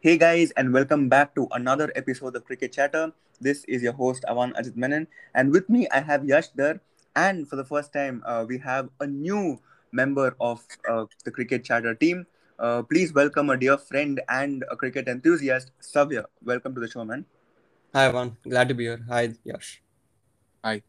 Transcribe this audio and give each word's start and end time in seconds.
Hey 0.00 0.16
guys, 0.16 0.52
and 0.52 0.72
welcome 0.72 1.08
back 1.08 1.34
to 1.34 1.48
another 1.50 1.90
episode 1.96 2.36
of 2.36 2.44
Cricket 2.44 2.72
Chatter. 2.72 3.10
This 3.40 3.64
is 3.64 3.82
your 3.82 3.94
host 3.94 4.24
Avan 4.28 4.52
Ajit 4.54 4.76
Menon, 4.76 5.08
and 5.34 5.50
with 5.50 5.68
me 5.68 5.88
I 5.88 5.98
have 5.98 6.24
Yash 6.24 6.50
Dar, 6.50 6.80
and 7.16 7.48
for 7.48 7.56
the 7.56 7.64
first 7.64 7.92
time 7.92 8.22
uh, 8.24 8.44
we 8.48 8.58
have 8.58 8.90
a 9.00 9.08
new 9.08 9.58
member 9.90 10.36
of 10.38 10.64
uh, 10.88 11.06
the 11.24 11.32
Cricket 11.32 11.64
Chatter 11.64 11.96
team. 11.96 12.28
Uh, 12.60 12.82
please 12.84 13.12
welcome 13.12 13.50
a 13.50 13.56
dear 13.56 13.76
friend 13.76 14.20
and 14.28 14.64
a 14.70 14.76
cricket 14.76 15.08
enthusiast, 15.08 15.72
Savya. 15.80 16.26
Welcome 16.44 16.76
to 16.76 16.80
the 16.80 16.88
show, 16.88 17.04
man. 17.04 17.24
Hi, 17.92 18.08
Avan. 18.08 18.36
Glad 18.48 18.68
to 18.68 18.74
be 18.74 18.84
here. 18.84 19.04
Hi, 19.08 19.34
Yash. 19.42 19.82
Hi. 20.62 20.80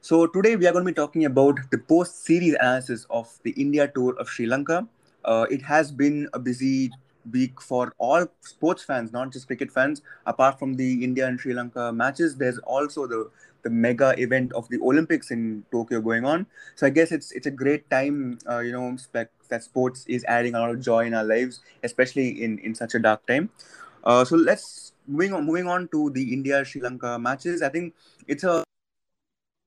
So 0.00 0.26
today 0.26 0.56
we 0.56 0.66
are 0.66 0.72
going 0.72 0.84
to 0.84 0.90
be 0.90 0.94
talking 0.96 1.24
about 1.24 1.60
the 1.70 1.78
post-series 1.78 2.54
analysis 2.54 3.06
of 3.10 3.38
the 3.44 3.52
India 3.52 3.86
tour 3.86 4.16
of 4.18 4.28
Sri 4.28 4.46
Lanka. 4.46 4.88
Uh, 5.24 5.46
it 5.48 5.62
has 5.62 5.92
been 5.92 6.28
a 6.32 6.40
busy 6.40 6.90
week 7.32 7.60
for 7.60 7.92
all 7.98 8.26
sports 8.40 8.82
fans, 8.84 9.12
not 9.12 9.32
just 9.32 9.46
cricket 9.46 9.70
fans. 9.70 10.02
Apart 10.26 10.58
from 10.58 10.74
the 10.74 11.04
India 11.04 11.26
and 11.26 11.40
Sri 11.40 11.54
Lanka 11.54 11.92
matches, 11.92 12.36
there's 12.36 12.58
also 12.58 13.06
the 13.06 13.30
the 13.62 13.70
mega 13.70 14.14
event 14.18 14.52
of 14.52 14.68
the 14.68 14.78
Olympics 14.80 15.30
in 15.30 15.64
Tokyo 15.72 16.00
going 16.00 16.24
on. 16.24 16.46
So 16.76 16.86
I 16.86 16.90
guess 16.90 17.12
it's 17.12 17.32
it's 17.32 17.46
a 17.46 17.50
great 17.50 17.90
time, 17.90 18.38
uh, 18.48 18.60
you 18.60 18.72
know, 18.72 18.96
spec- 18.96 19.32
that 19.48 19.64
sports 19.64 20.04
is 20.06 20.24
adding 20.28 20.54
a 20.54 20.60
lot 20.60 20.70
of 20.70 20.80
joy 20.80 21.06
in 21.06 21.14
our 21.14 21.24
lives, 21.24 21.60
especially 21.82 22.42
in 22.42 22.58
in 22.58 22.74
such 22.74 22.94
a 22.94 22.98
dark 22.98 23.26
time. 23.26 23.50
Uh, 24.04 24.24
so 24.24 24.36
let's 24.36 24.92
moving 25.06 25.34
on 25.34 25.44
moving 25.46 25.66
on 25.66 25.88
to 25.88 26.10
the 26.10 26.32
India 26.32 26.64
Sri 26.64 26.80
Lanka 26.80 27.18
matches. 27.18 27.62
I 27.62 27.68
think 27.68 27.94
it's 28.26 28.44
a 28.44 28.64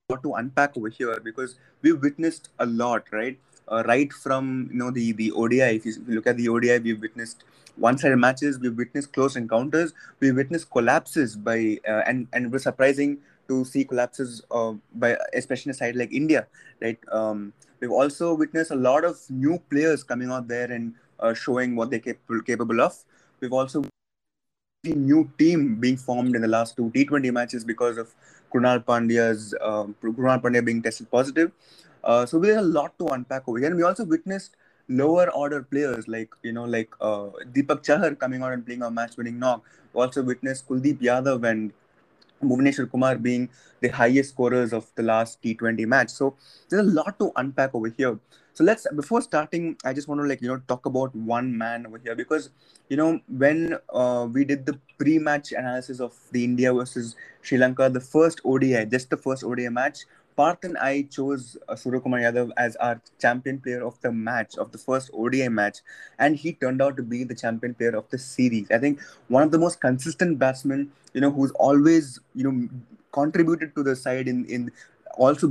lot 0.08 0.22
to 0.22 0.34
unpack 0.34 0.76
over 0.76 0.88
here 0.88 1.20
because 1.20 1.56
we've 1.82 2.00
witnessed 2.00 2.48
a 2.58 2.66
lot, 2.66 3.04
right? 3.12 3.38
Uh, 3.68 3.82
right 3.86 4.12
from 4.12 4.68
you 4.72 4.78
know 4.78 4.90
the 4.90 5.12
the 5.12 5.30
ODI. 5.32 5.76
If 5.76 5.86
you, 5.86 5.94
look 6.08 6.26
at 6.26 6.36
the 6.36 6.48
ODI, 6.48 6.78
we've 6.80 7.00
witnessed 7.00 7.44
one-sided 7.76 8.16
matches. 8.16 8.58
We've 8.58 8.76
witnessed 8.76 9.12
close 9.12 9.36
encounters. 9.36 9.92
We've 10.20 10.34
witnessed 10.34 10.70
collapses 10.70 11.36
by 11.36 11.78
uh, 11.88 12.02
and 12.06 12.26
and 12.32 12.46
it 12.46 12.50
was 12.50 12.64
surprising 12.64 13.18
to 13.48 13.64
see 13.64 13.84
collapses 13.84 14.42
uh, 14.50 14.74
by 14.94 15.16
especially 15.34 15.70
a 15.70 15.74
side 15.74 15.96
like 15.96 16.12
India. 16.12 16.46
Right. 16.80 16.98
Um, 17.10 17.52
we've 17.80 17.90
also 17.90 18.34
witnessed 18.34 18.70
a 18.70 18.76
lot 18.76 19.04
of 19.04 19.18
new 19.30 19.58
players 19.70 20.02
coming 20.04 20.30
out 20.30 20.48
there 20.48 20.70
and 20.70 20.94
uh, 21.20 21.34
showing 21.34 21.76
what 21.76 21.90
they're 21.90 22.00
capable 22.00 22.42
capable 22.42 22.80
of. 22.80 22.96
We've 23.40 23.52
also 23.52 23.84
new 24.84 25.30
team 25.38 25.76
being 25.76 25.96
formed 25.96 26.34
in 26.34 26.42
the 26.42 26.48
last 26.48 26.76
two 26.76 26.90
T20 26.90 27.32
matches 27.32 27.64
because 27.64 27.96
of 27.96 28.14
Krunal 28.52 28.84
Pandya's 28.84 29.54
um, 29.60 29.94
Krunal 30.02 30.42
Pandya 30.42 30.64
being 30.64 30.82
tested 30.82 31.10
positive. 31.10 31.52
Uh, 32.04 32.26
so 32.26 32.38
there's 32.38 32.58
a 32.58 32.62
lot 32.62 32.98
to 32.98 33.06
unpack 33.08 33.48
over 33.48 33.58
here, 33.58 33.68
and 33.68 33.76
we 33.76 33.82
also 33.82 34.04
witnessed 34.04 34.56
lower 34.88 35.30
order 35.30 35.62
players 35.62 36.08
like 36.08 36.30
you 36.42 36.52
know 36.52 36.64
like 36.64 36.90
uh, 37.00 37.28
Deepak 37.52 37.82
Chahar 37.82 38.18
coming 38.18 38.42
out 38.42 38.52
and 38.52 38.66
playing 38.66 38.82
a 38.82 38.90
match 38.90 39.16
winning 39.16 39.38
knock. 39.38 39.62
We 39.92 40.02
also 40.02 40.22
witnessed 40.22 40.68
Kuldeep 40.68 41.00
Yadav 41.00 41.48
and 41.48 41.72
Bhuvneshwar 42.42 42.90
Kumar 42.90 43.16
being 43.16 43.48
the 43.80 43.88
highest 43.88 44.30
scorers 44.30 44.72
of 44.72 44.90
the 44.96 45.02
last 45.02 45.42
T20 45.42 45.86
match. 45.86 46.10
So 46.10 46.34
there's 46.68 46.86
a 46.86 46.90
lot 46.90 47.18
to 47.18 47.32
unpack 47.36 47.74
over 47.74 47.88
here. 47.88 48.18
So 48.54 48.64
let's 48.64 48.86
before 48.94 49.22
starting, 49.22 49.76
I 49.84 49.94
just 49.94 50.08
want 50.08 50.20
to 50.20 50.26
like 50.26 50.42
you 50.42 50.48
know 50.48 50.60
talk 50.68 50.84
about 50.86 51.14
one 51.14 51.56
man 51.56 51.86
over 51.86 51.98
here 51.98 52.14
because 52.14 52.50
you 52.90 52.96
know 52.96 53.20
when 53.28 53.78
uh, 53.94 54.28
we 54.30 54.44
did 54.44 54.66
the 54.66 54.78
pre-match 54.98 55.52
analysis 55.52 56.00
of 56.00 56.14
the 56.32 56.44
India 56.44 56.72
versus 56.74 57.16
Sri 57.40 57.56
Lanka, 57.56 57.88
the 57.88 58.00
first 58.00 58.40
ODI, 58.44 58.84
just 58.84 59.08
the 59.08 59.16
first 59.16 59.42
ODI 59.42 59.70
match, 59.70 60.00
Parth 60.36 60.64
and 60.64 60.78
I 60.78 61.02
chose 61.02 61.56
uh, 61.68 61.74
Yadav 61.74 62.50
as 62.56 62.76
our 62.76 63.00
champion 63.20 63.60
player 63.60 63.84
of 63.84 64.00
the 64.00 64.12
match, 64.12 64.56
of 64.56 64.72
the 64.72 64.78
first 64.78 65.10
ODI 65.12 65.48
match, 65.48 65.78
and 66.18 66.36
he 66.36 66.52
turned 66.52 66.80
out 66.80 66.96
to 66.96 67.02
be 67.02 67.24
the 67.24 67.34
champion 67.34 67.74
player 67.74 67.96
of 67.96 68.08
the 68.10 68.18
series. 68.18 68.70
I 68.70 68.78
think 68.78 69.00
one 69.28 69.42
of 69.42 69.50
the 69.50 69.58
most 69.58 69.80
consistent 69.80 70.38
batsmen, 70.38 70.90
you 71.14 71.20
know, 71.20 71.30
who's 71.30 71.50
always, 71.52 72.18
you 72.34 72.44
know, 72.44 72.68
contributed 73.12 73.74
to 73.76 73.82
the 73.82 73.94
side 73.94 74.28
in 74.28 74.44
in 74.46 74.70
also 75.18 75.48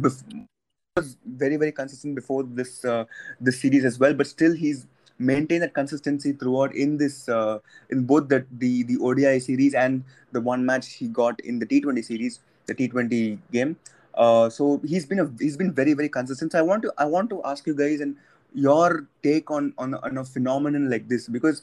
was 0.97 1.16
very 1.25 1.56
very 1.56 1.72
consistent 1.72 2.16
before 2.16 2.44
this 2.44 2.83
uh, 2.83 3.06
this 3.39 3.61
series 3.61 3.85
as 3.85 4.00
well, 4.00 4.13
but 4.13 4.27
still 4.27 4.53
he's 4.53 4.88
maintained 5.19 5.61
that 5.63 5.73
consistency 5.73 6.31
throughout 6.33 6.75
in 6.75 6.97
this 6.97 7.29
uh, 7.29 7.59
in 7.89 8.03
both 8.03 8.27
the, 8.27 8.45
the 8.57 8.83
the 8.83 8.97
ODI 8.97 9.39
series 9.39 9.73
and 9.73 10.03
the 10.31 10.41
one 10.41 10.66
match 10.66 10.94
he 10.94 11.07
got 11.07 11.39
in 11.41 11.59
the 11.59 11.66
T20 11.66 12.03
series, 12.03 12.39
the 12.66 12.75
T20 12.75 13.39
game. 13.51 13.77
Uh, 14.16 14.49
so 14.49 14.81
he's 14.85 15.05
been 15.05 15.19
a 15.19 15.31
he's 15.39 15.57
been 15.57 15.73
very 15.73 15.94
very 15.94 16.09
consistent. 16.09 16.51
So 16.51 16.59
I 16.59 16.61
want 16.61 16.83
to 16.83 16.94
I 16.97 17.05
want 17.05 17.29
to 17.29 17.41
ask 17.44 17.66
you 17.66 17.75
guys 17.75 18.01
and 18.01 18.16
your 18.53 19.07
take 19.23 19.49
on 19.49 19.73
on, 19.77 19.94
on 19.95 20.17
a 20.17 20.25
phenomenon 20.25 20.89
like 20.89 21.07
this 21.07 21.27
because 21.27 21.61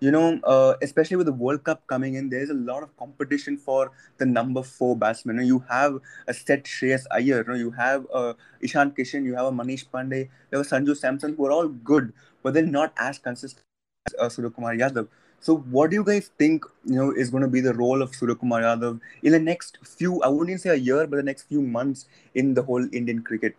you 0.00 0.10
know 0.10 0.40
uh, 0.44 0.74
especially 0.80 1.16
with 1.16 1.26
the 1.26 1.32
World 1.32 1.64
Cup 1.64 1.86
coming 1.86 2.14
in, 2.14 2.30
there's 2.30 2.50
a 2.50 2.54
lot 2.54 2.82
of 2.82 2.96
competition 2.96 3.56
for 3.56 3.92
the 4.18 4.26
number 4.26 4.62
four 4.62 4.96
batsman. 4.96 5.44
You, 5.44 5.64
have 5.68 5.98
a 6.26 6.34
set 6.34 6.64
Shreyas 6.64 7.04
Iyer, 7.10 7.22
you, 7.22 7.44
know, 7.46 7.54
you 7.54 7.70
have 7.72 8.06
uh, 8.12 8.34
Ishan 8.60 8.92
Kishan, 8.92 9.24
you 9.24 9.34
have 9.34 9.46
a 9.46 9.52
Manish 9.52 9.86
Pandey, 9.92 10.28
you 10.50 10.58
have 10.58 10.66
a 10.66 10.68
Sanju 10.68 10.96
Samson 10.96 11.34
who 11.36 11.46
are 11.46 11.52
all 11.52 11.68
good, 11.68 12.12
but 12.42 12.54
they're 12.54 12.62
not 12.64 12.94
as 12.96 13.18
consistent 13.18 13.64
as 14.06 14.14
uh, 14.18 14.28
Suryakumar 14.28 14.78
Yadav. 14.78 15.08
So, 15.40 15.56
what 15.56 15.90
do 15.90 15.96
you 15.96 16.04
guys 16.04 16.30
think? 16.38 16.64
You 16.84 16.96
know, 16.96 17.10
is 17.12 17.30
going 17.30 17.42
to 17.42 17.48
be 17.48 17.60
the 17.60 17.74
role 17.74 18.02
of 18.02 18.12
Suryakumar 18.12 18.62
Yadav 18.62 19.00
in 19.22 19.32
the 19.32 19.38
next 19.38 19.78
few? 19.84 20.22
I 20.22 20.28
wouldn't 20.28 20.60
say 20.60 20.70
a 20.70 20.74
year, 20.74 21.06
but 21.06 21.16
the 21.16 21.22
next 21.22 21.44
few 21.44 21.62
months 21.62 22.06
in 22.34 22.54
the 22.54 22.62
whole 22.62 22.86
Indian 22.92 23.22
cricket. 23.22 23.56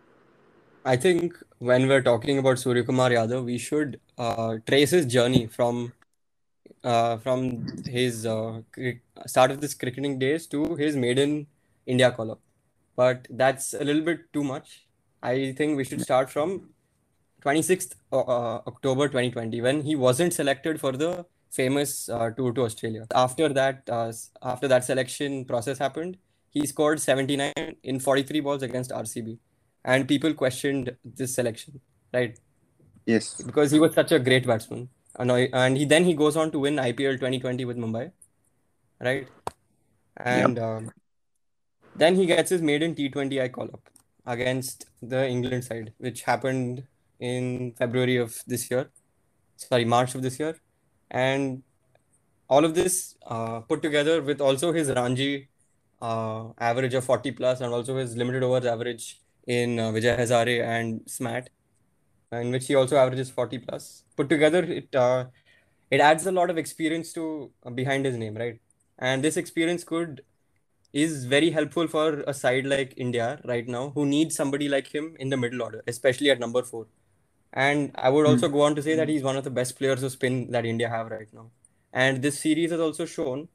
I 0.84 0.96
think 0.96 1.36
when 1.58 1.88
we're 1.88 2.02
talking 2.02 2.38
about 2.38 2.56
Suryakumar 2.56 3.10
Yadav, 3.10 3.44
we 3.44 3.58
should 3.58 4.00
uh, 4.18 4.58
trace 4.66 4.90
his 4.90 5.06
journey 5.06 5.46
from 5.46 5.92
uh, 6.84 7.16
from 7.18 7.66
his 7.86 8.26
uh, 8.26 8.60
start 9.26 9.50
of 9.50 9.60
his 9.60 9.74
cricketing 9.74 10.18
days 10.18 10.46
to 10.48 10.76
his 10.76 10.96
maiden 10.96 11.46
India 11.86 12.10
call 12.10 12.32
up. 12.32 12.40
But 12.96 13.26
that's 13.30 13.74
a 13.74 13.84
little 13.84 14.02
bit 14.02 14.32
too 14.32 14.44
much. 14.44 14.86
I 15.22 15.52
think 15.56 15.76
we 15.76 15.84
should 15.84 16.02
start 16.02 16.30
from 16.30 16.70
26th 17.42 17.96
uh, 18.12 18.20
uh, 18.20 18.62
October 18.66 19.08
2020 19.08 19.60
when 19.60 19.82
he 19.82 19.94
wasn't 19.96 20.32
selected 20.32 20.80
for 20.80 20.92
the 20.92 21.26
famous 21.52 22.08
uh, 22.08 22.30
tour 22.30 22.52
to 22.52 22.62
Australia. 22.62 23.06
After 23.14 23.48
that, 23.50 23.82
uh, 23.88 24.12
after 24.42 24.68
that 24.68 24.84
selection 24.84 25.44
process 25.44 25.78
happened, 25.78 26.16
he 26.50 26.66
scored 26.66 27.00
79 27.00 27.52
in 27.82 28.00
43 28.00 28.40
balls 28.40 28.62
against 28.62 28.90
RCB, 28.90 29.38
and 29.84 30.08
people 30.08 30.34
questioned 30.34 30.96
this 31.04 31.34
selection, 31.34 31.80
right? 32.12 32.38
Yes, 33.06 33.40
because 33.42 33.70
he 33.70 33.78
was 33.78 33.94
such 33.94 34.12
a 34.12 34.18
great 34.18 34.46
batsman, 34.46 34.88
and 35.18 35.76
he 35.76 35.84
then 35.84 36.04
he 36.04 36.14
goes 36.14 36.36
on 36.36 36.50
to 36.52 36.58
win 36.58 36.76
IPL 36.76 37.14
2020 37.14 37.64
with 37.64 37.76
Mumbai, 37.76 38.12
right? 39.00 39.28
And 40.16 40.56
yep. 40.56 40.64
um, 40.64 40.90
then 41.96 42.16
he 42.16 42.26
gets 42.26 42.50
his 42.50 42.62
maiden 42.62 42.94
T20I 42.94 43.50
call 43.50 43.64
up 43.64 43.88
against 44.26 44.86
the 45.02 45.26
England 45.26 45.64
side, 45.64 45.92
which 45.98 46.22
happened 46.22 46.84
in 47.18 47.72
February 47.72 48.16
of 48.16 48.42
this 48.46 48.70
year, 48.70 48.90
sorry 49.56 49.84
March 49.84 50.14
of 50.14 50.22
this 50.22 50.38
year, 50.38 50.56
and 51.12 51.62
all 52.48 52.64
of 52.64 52.74
this 52.74 53.16
uh, 53.26 53.60
put 53.60 53.82
together 53.82 54.20
with 54.22 54.40
also 54.40 54.72
his 54.72 54.90
Ranji 54.90 55.48
uh, 56.00 56.48
average 56.58 56.94
of 56.94 57.04
40 57.04 57.32
plus 57.32 57.60
and 57.60 57.72
also 57.72 57.96
his 57.96 58.16
limited 58.16 58.42
overs 58.42 58.66
average 58.66 59.20
in 59.46 59.78
uh, 59.78 59.92
Vijay 59.92 60.18
Hazare 60.18 60.64
and 60.64 61.00
SMAT, 61.06 61.46
in 62.32 62.50
which 62.50 62.66
he 62.66 62.74
also 62.74 62.96
averages 62.96 63.30
40 63.30 63.58
plus. 63.58 64.04
Put 64.16 64.28
together, 64.28 64.64
it 64.64 64.94
uh, 64.94 65.26
it 65.90 66.00
adds 66.00 66.26
a 66.26 66.32
lot 66.32 66.50
of 66.50 66.58
experience 66.58 67.12
to 67.12 67.50
uh, 67.64 67.70
behind 67.70 68.06
his 68.06 68.16
name, 68.16 68.34
right? 68.36 68.58
And 68.98 69.22
this 69.22 69.36
experience 69.36 69.84
could 69.84 70.22
is 70.92 71.24
very 71.24 71.50
helpful 71.50 71.86
for 71.86 72.20
a 72.26 72.34
side 72.34 72.66
like 72.66 72.94
India 72.96 73.40
right 73.44 73.66
now, 73.66 73.90
who 73.94 74.06
needs 74.06 74.34
somebody 74.34 74.68
like 74.68 74.94
him 74.94 75.16
in 75.18 75.30
the 75.30 75.36
middle 75.36 75.62
order, 75.62 75.82
especially 75.86 76.30
at 76.30 76.38
number 76.38 76.62
four. 76.62 76.86
And 77.52 77.90
I 77.94 78.08
would 78.08 78.26
also 78.26 78.48
mm. 78.48 78.52
go 78.52 78.62
on 78.62 78.74
to 78.76 78.82
say 78.82 78.96
that 78.96 79.08
he's 79.08 79.22
one 79.22 79.36
of 79.36 79.44
the 79.44 79.50
best 79.50 79.78
players 79.78 80.02
of 80.02 80.12
spin 80.12 80.50
that 80.52 80.64
India 80.64 80.88
have 80.88 81.10
right 81.10 81.28
now. 81.32 81.50
And 81.92 82.22
this 82.22 82.40
series 82.40 82.70
has 82.70 82.80
also 82.80 83.04
shown 83.04 83.48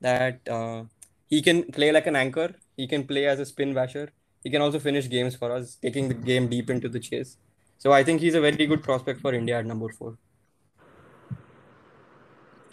that 0.00 0.48
uh, 0.48 0.84
he 1.28 1.42
can 1.42 1.64
play 1.72 1.90
like 1.90 2.06
an 2.06 2.14
anchor. 2.14 2.54
He 2.76 2.86
can 2.86 3.04
play 3.04 3.26
as 3.26 3.40
a 3.40 3.46
spin 3.46 3.74
basher. 3.74 4.10
He 4.44 4.50
can 4.50 4.62
also 4.62 4.78
finish 4.78 5.08
games 5.08 5.34
for 5.34 5.50
us, 5.50 5.76
taking 5.76 6.08
the 6.08 6.14
game 6.14 6.48
deep 6.48 6.70
into 6.70 6.88
the 6.88 7.00
chase. 7.00 7.36
So 7.78 7.92
I 7.92 8.04
think 8.04 8.20
he's 8.20 8.34
a 8.34 8.40
very 8.40 8.66
good 8.66 8.82
prospect 8.82 9.20
for 9.20 9.34
India 9.34 9.58
at 9.58 9.66
number 9.66 9.88
four. 9.88 10.18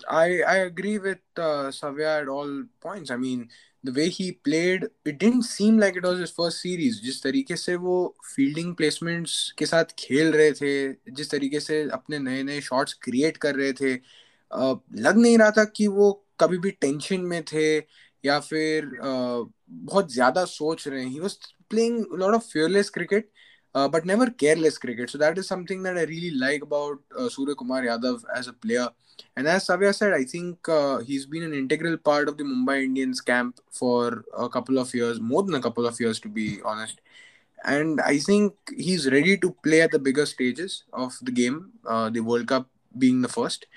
I 0.07 0.42
I 0.42 0.56
agree 0.57 0.98
with 0.98 1.19
uh, 1.38 1.69
Savya 1.72 2.22
at 2.22 2.27
all 2.27 2.63
points. 2.81 3.12
I 3.12 3.18
mean, 3.18 3.50
didn't 3.84 5.44
seem 5.44 5.78
like 5.80 5.96
it 5.96 6.04
was 6.04 6.20
his 6.20 6.31
first 6.31 6.62
series. 6.62 7.00
जिस 7.02 7.22
तरीके 7.24 7.56
से 7.56 7.76
वो 7.76 7.96
fielding 8.26 8.76
placements 8.76 9.52
के 9.60 9.66
साथ 9.66 9.94
खेल 10.00 10.31
रहे 10.34 10.52
थे, 10.52 10.94
जिस 11.12 11.31
तरीके 11.31 11.60
से 11.60 11.81
अपने 11.94 12.20
नए 12.20 12.44
नए 12.44 12.62
शॉट्स 12.62 12.94
क्रिएट 13.04 13.38
कर 13.38 13.56
रहे 13.56 13.74
थे 13.74 13.94
लग 15.02 15.18
नहीं 15.18 15.38
रहा 15.38 15.52
था 15.52 15.64
कि 15.66 15.88
वो 15.88 16.12
कभी 16.40 16.58
भी 16.58 16.72
टेंशन 16.72 17.22
में 17.22 17.44
थे 17.54 17.66
या 18.24 18.40
फिर 18.40 18.90
बहुत 19.02 20.12
ज़्यादा 20.14 20.46
सोच 20.46 20.88
रहे 20.88 21.02
हैं। 21.04 21.10
He 21.10 21.20
was 21.20 21.36
playing 21.70 22.06
lot 22.20 22.36
of 22.36 22.48
fearless 22.52 22.90
cricket 22.90 23.30
uh, 23.75 23.88
but 23.88 24.06
never 24.06 24.30
careless 24.30 24.77
cricket. 24.77 25.10
So 25.10 25.18
that 25.18 25.38
is 25.38 25.48
something 25.48 25.83
that 25.83 25.98
I 25.98 26.04
really 26.04 26.31
like 26.31 26.63
about 26.63 27.00
uh, 27.18 27.30
Surya 27.30 27.56
Kumar 27.56 27.81
Yadav 27.83 28.24
as 28.36 28.48
a 28.48 28.54
player. 28.54 28.89
And 29.36 29.48
as 29.48 29.68
Savya 29.68 29.94
said, 29.94 30.13
I 30.13 30.24
think 30.24 30.68
uh, 30.69 31.00
he's 31.00 31.25
been 31.25 31.44
an 31.44 31.54
integral 31.54 31.98
part 31.98 32.30
of 32.30 32.38
the 32.38 32.44
Mumbai 32.44 32.83
Indians 32.83 33.21
camp 33.21 33.60
for 33.71 34.24
a 34.38 34.48
couple 34.50 34.80
of 34.80 34.94
years, 34.94 35.19
more 35.19 35.44
than 35.44 35.56
a 35.56 35.62
couple 35.62 35.86
of 35.86 36.00
years 36.00 36.19
to 36.21 36.30
be 36.30 36.60
honest. 36.63 37.01
And 37.66 38.00
I 38.01 38.19
think 38.19 38.54
he's 38.77 39.10
ready 39.12 39.38
to 39.38 39.51
play 39.63 39.81
at 39.81 39.92
the 39.92 40.00
bigger 40.00 40.25
stages 40.25 40.83
of 40.94 41.18
the 41.22 41.31
game, 41.31 41.72
uh, 41.86 42.10
the 42.10 42.22
World 42.22 42.48
Cup 42.48 42.68
being 42.98 43.22
the 43.22 43.27
first. 43.27 43.68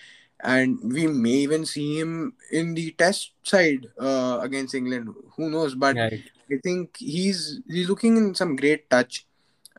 And 0.45 0.79
we 0.93 1.07
may 1.07 1.31
even 1.47 1.65
see 1.67 1.99
him 1.99 2.35
in 2.51 2.75
the 2.75 2.93
test 2.93 3.33
side 3.43 3.87
uh, 3.99 4.41
against 4.43 4.75
England. 4.75 5.15
Who 5.37 5.51
knows? 5.51 5.75
But 5.75 5.97
Right. 5.97 6.23
I 6.51 6.57
think 6.63 6.97
he's 6.99 7.61
he's 7.69 7.89
looking 7.89 8.17
in 8.17 8.35
some 8.35 8.57
great 8.57 8.91
touch. 8.91 9.27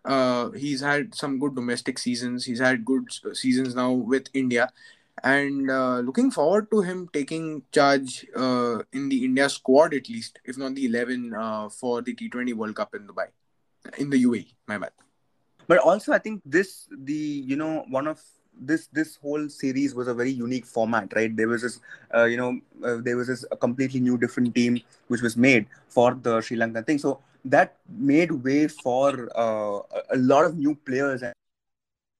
Uh, 0.06 0.52
he's 0.52 0.82
had 0.82 1.16
some 1.16 1.40
good 1.40 1.56
domestic 1.56 1.98
seasons. 2.00 2.46
He's 2.46 2.60
had 2.60 2.86
good 2.86 3.08
seasons 3.34 3.76
now 3.76 3.92
with 3.92 4.28
India, 4.34 4.72
and 5.24 5.70
uh, 5.72 6.00
looking 6.00 6.32
forward 6.32 6.70
to 6.72 6.82
him 6.82 7.10
taking 7.14 7.64
charge 7.72 8.26
uh, 8.36 8.80
in 8.92 9.10
the 9.10 9.24
India 9.24 9.48
squad 9.50 9.94
at 9.94 10.10
least, 10.10 10.40
if 10.46 10.58
not 10.58 10.76
the 10.76 10.86
eleven 10.86 11.34
uh, 11.34 11.70
for 11.70 12.02
the 12.02 12.14
T 12.14 12.30
Twenty 12.30 12.54
World 12.54 12.76
Cup 12.76 12.94
in 12.96 13.08
Dubai, 13.08 13.28
in 13.98 14.10
the 14.10 14.24
UAE. 14.24 14.48
My 14.68 14.78
bad. 14.78 14.92
but 15.68 15.78
also 15.80 16.14
i 16.14 16.20
think 16.20 16.42
this 16.46 16.88
the 17.10 17.14
you 17.52 17.56
know 17.56 17.86
one 17.90 18.08
of 18.08 18.22
this 18.70 18.88
this 18.98 19.16
whole 19.16 19.50
series 19.50 19.96
was 19.96 20.08
a 20.08 20.14
very 20.14 20.32
unique 20.32 20.66
format 20.66 21.12
right 21.16 21.36
there 21.36 21.48
was 21.48 21.62
this 21.62 21.80
uh, 22.16 22.26
you 22.26 22.38
know 22.38 22.60
uh, 22.88 22.98
there 23.02 23.18
was 23.18 23.28
this 23.28 23.46
a 23.52 23.58
completely 23.58 24.00
new 24.00 24.18
different 24.18 24.54
team 24.54 24.80
which 25.08 25.22
was 25.22 25.36
made 25.36 25.66
for 25.88 26.14
the 26.28 26.42
sri 26.42 26.58
lankan 26.58 26.86
thing 26.86 27.00
so 27.06 27.20
that 27.45 27.78
made 27.88 28.31
way 28.31 28.68
for 28.68 29.30
uh, 29.36 29.80
a- 30.12 30.18
lot 30.18 30.45
of 30.45 30.57
new 30.57 30.75
players 30.75 31.24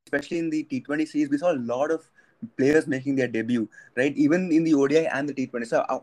especially 0.08 0.40
in 0.40 0.50
the 0.50 0.64
t20 0.64 1.06
series 1.06 1.30
we 1.30 1.38
saw 1.38 1.52
a 1.52 1.60
lot 1.74 1.92
of 1.92 2.10
players 2.58 2.88
making 2.88 3.16
their 3.16 3.28
debut 3.28 3.68
right? 3.96 4.16
Even 4.16 4.52
in 4.52 4.64
the 4.64 4.74
odi 4.74 5.06
and 5.08 5.30
the 5.30 5.34
t20 5.34 5.66
so 5.66 5.80
uh, 5.90 6.00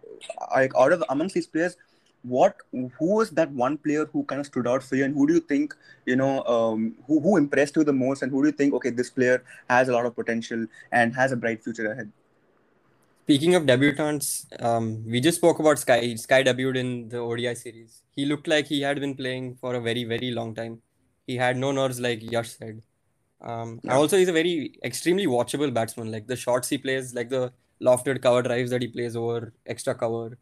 like 0.55 0.73
out 0.79 0.93
of 0.93 1.05
amongst 1.11 1.35
these 1.35 1.47
players 1.47 1.77
what 2.23 2.57
who 2.73 3.15
was 3.17 3.31
that 3.31 3.51
one 3.53 3.77
player 3.79 4.05
who 4.13 4.25
kind 4.25 4.41
of 4.41 4.47
stood 4.47 4.67
out 4.67 4.83
for 4.83 4.97
you 4.97 5.05
and 5.05 5.15
who 5.15 5.27
do 5.27 5.35
you 5.35 5.41
think 5.41 5.75
you 6.07 6.17
know 6.17 6.43
um, 6.45 6.95
who, 7.07 7.21
who 7.21 7.37
impressed 7.37 7.77
you 7.77 7.85
the 7.85 7.93
most 7.93 8.23
and 8.23 8.31
who 8.31 8.43
do 8.43 8.49
you 8.49 8.53
think 8.53 8.75
okay 8.75 8.91
this 8.91 9.11
player 9.11 9.43
has 9.69 9.89
a 9.89 9.93
lot 9.93 10.05
of 10.07 10.15
potential 10.15 10.67
and 10.93 11.15
has 11.15 11.33
a 11.33 11.37
bright 11.37 11.63
future 11.63 11.91
ahead 11.93 12.11
Speaking 13.25 13.55
of 13.55 13.63
debutants, 13.63 14.47
um, 14.63 15.05
we 15.07 15.21
just 15.21 15.39
spoke 15.39 15.61
about 15.61 15.79
Sky. 15.79 16.15
Sky 16.17 16.43
debuted 16.43 16.77
in 16.77 17.09
the 17.09 17.19
ODI 17.19 17.55
series. 17.55 18.03
He 18.17 18.25
looked 18.25 18.49
like 18.49 18.67
he 18.67 18.81
had 18.81 18.99
been 18.99 19.15
playing 19.15 19.57
for 19.61 19.75
a 19.75 19.81
very, 19.81 20.05
very 20.05 20.33
long 20.33 20.55
time. 20.55 20.83
He 21.27 21.37
had 21.37 21.57
no 21.57 21.71
nerves, 21.71 22.01
like 22.01 22.21
Yash 22.23 22.51
said. 22.57 22.83
Um, 23.41 23.81
and 23.85 23.93
also, 23.93 24.19
he's 24.19 24.29
a 24.29 24.33
very 24.33 24.75
extremely 24.83 25.27
watchable 25.27 25.73
batsman. 25.73 26.11
Like 26.11 26.27
the 26.27 26.35
shots 26.35 26.69
he 26.69 26.79
plays, 26.79 27.15
like 27.15 27.29
the 27.29 27.53
lofted 27.81 28.21
cover 28.21 28.43
drives 28.43 28.71
that 28.71 28.83
he 28.83 28.89
plays 28.89 29.15
over 29.15 29.53
extra 29.65 29.95
cover. 29.95 30.37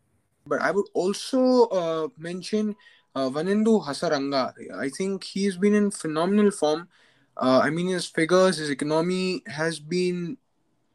But 0.46 0.62
I 0.62 0.70
would 0.70 0.86
also 0.94 1.64
uh, 1.66 2.08
mention 2.16 2.75
uh, 3.14 3.28
Wanindu 3.28 3.84
Hasaranga. 3.84 4.54
I 4.75 4.88
think 4.88 5.25
he's 5.25 5.58
been 5.58 5.75
in 5.75 5.90
phenomenal 5.90 6.50
form. 6.50 6.88
Uh, 7.36 7.60
I 7.62 7.70
mean, 7.70 7.88
his 7.88 8.06
figures, 8.06 8.56
his 8.56 8.70
economy 8.70 9.42
has 9.46 9.78
been 9.78 10.38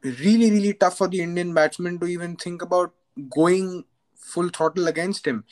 really, 0.04 0.50
really 0.50 0.74
tough 0.74 0.98
for 0.98 1.08
the 1.08 1.20
Indian 1.20 1.54
batsman 1.54 1.98
to 1.98 2.06
even 2.06 2.36
think 2.36 2.62
about 2.62 2.92
going 3.30 3.84
full 4.16 4.48
throttle 4.48 4.88
against 4.88 5.26
him. 5.26 5.44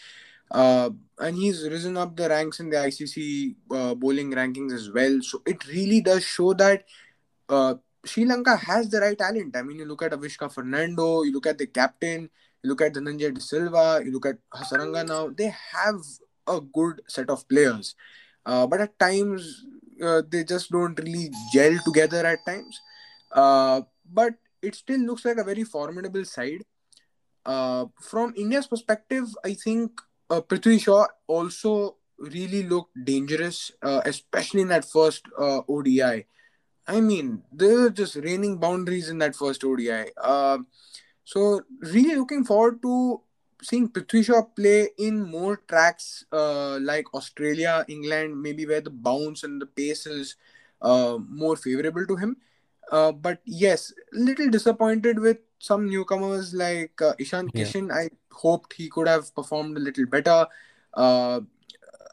Uh, 0.50 0.90
and 1.18 1.36
he's 1.36 1.62
risen 1.68 1.96
up 1.96 2.14
the 2.16 2.28
ranks 2.28 2.60
in 2.60 2.68
the 2.68 2.76
ICC 2.76 3.54
uh, 3.70 3.94
bowling 3.94 4.32
rankings 4.32 4.72
as 4.72 4.90
well. 4.90 5.18
So 5.22 5.42
it 5.46 5.66
really 5.68 6.00
does 6.02 6.24
show 6.24 6.52
that 6.54 6.84
uh, 7.48 7.74
Sri 8.04 8.24
Lanka 8.24 8.56
has 8.56 8.90
the 8.90 9.00
right 9.00 9.16
talent. 9.16 9.56
I 9.56 9.62
mean, 9.62 9.78
you 9.78 9.84
look 9.86 10.02
at 10.02 10.12
Avishka 10.12 10.52
Fernando, 10.52 11.22
you 11.22 11.32
look 11.32 11.46
at 11.46 11.58
the 11.58 11.66
captain, 11.66 12.28
you 12.62 12.70
look 12.70 12.82
at 12.82 12.94
Dhananjay 12.94 13.34
De 13.34 13.40
Silva, 13.40 14.02
you 14.04 14.12
look 14.12 14.26
at 14.26 14.38
Hasaranga 14.52 15.06
now. 15.06 15.28
They 15.28 15.54
have 15.72 16.00
a 16.46 16.60
good 16.60 17.00
set 17.08 17.30
of 17.30 17.48
players, 17.48 17.94
uh, 18.44 18.66
but 18.66 18.80
at 18.80 18.98
times 18.98 19.64
uh, 20.02 20.22
they 20.28 20.44
just 20.44 20.70
don't 20.70 20.98
really 20.98 21.30
gel 21.52 21.78
together. 21.84 22.26
At 22.26 22.44
times, 22.44 22.80
uh, 23.32 23.82
but 24.12 24.34
it 24.62 24.74
still 24.74 25.00
looks 25.00 25.24
like 25.24 25.38
a 25.38 25.44
very 25.44 25.64
formidable 25.64 26.24
side. 26.24 26.62
Uh, 27.44 27.86
from 28.00 28.32
India's 28.36 28.66
perspective, 28.66 29.24
I 29.44 29.54
think 29.54 30.00
uh, 30.30 30.40
Prithvi 30.40 30.80
Shaw 30.80 31.06
also 31.26 31.96
really 32.18 32.62
looked 32.62 32.96
dangerous, 33.04 33.72
uh, 33.82 34.00
especially 34.04 34.62
in 34.62 34.68
that 34.68 34.84
first 34.84 35.26
uh, 35.38 35.60
ODI. 35.68 36.26
I 36.86 37.00
mean, 37.00 37.42
they 37.52 37.72
were 37.74 37.90
just 37.90 38.16
raining 38.16 38.58
boundaries 38.58 39.08
in 39.08 39.18
that 39.18 39.36
first 39.36 39.64
ODI. 39.64 40.10
Uh, 40.16 40.58
so, 41.24 41.62
really 41.80 42.16
looking 42.16 42.44
forward 42.44 42.82
to 42.82 43.20
seeing 43.62 43.88
Prithvi 43.88 44.24
Shaw 44.24 44.42
play 44.42 44.88
in 44.98 45.22
more 45.22 45.56
tracks 45.68 46.24
uh, 46.32 46.78
like 46.80 47.12
Australia, 47.14 47.84
England, 47.88 48.40
maybe 48.40 48.66
where 48.66 48.80
the 48.80 48.90
bounce 48.90 49.44
and 49.44 49.60
the 49.60 49.66
pace 49.66 50.06
is 50.06 50.36
uh, 50.80 51.18
more 51.28 51.56
favorable 51.56 52.06
to 52.06 52.16
him. 52.16 52.36
Uh, 52.92 53.12
but 53.12 53.40
yes, 53.46 53.92
little 54.12 54.50
disappointed 54.50 55.18
with 55.18 55.38
some 55.58 55.88
newcomers 55.88 56.54
like 56.54 57.00
uh, 57.02 57.14
Ishan 57.18 57.50
Yeah. 57.54 57.64
Kishan. 57.64 57.90
I 57.92 58.10
hoped 58.30 58.74
he 58.74 58.88
could 58.88 59.08
have 59.08 59.34
performed 59.34 59.76
a 59.78 59.80
little 59.80 60.06
better. 60.06 60.46
Uh, 60.94 61.40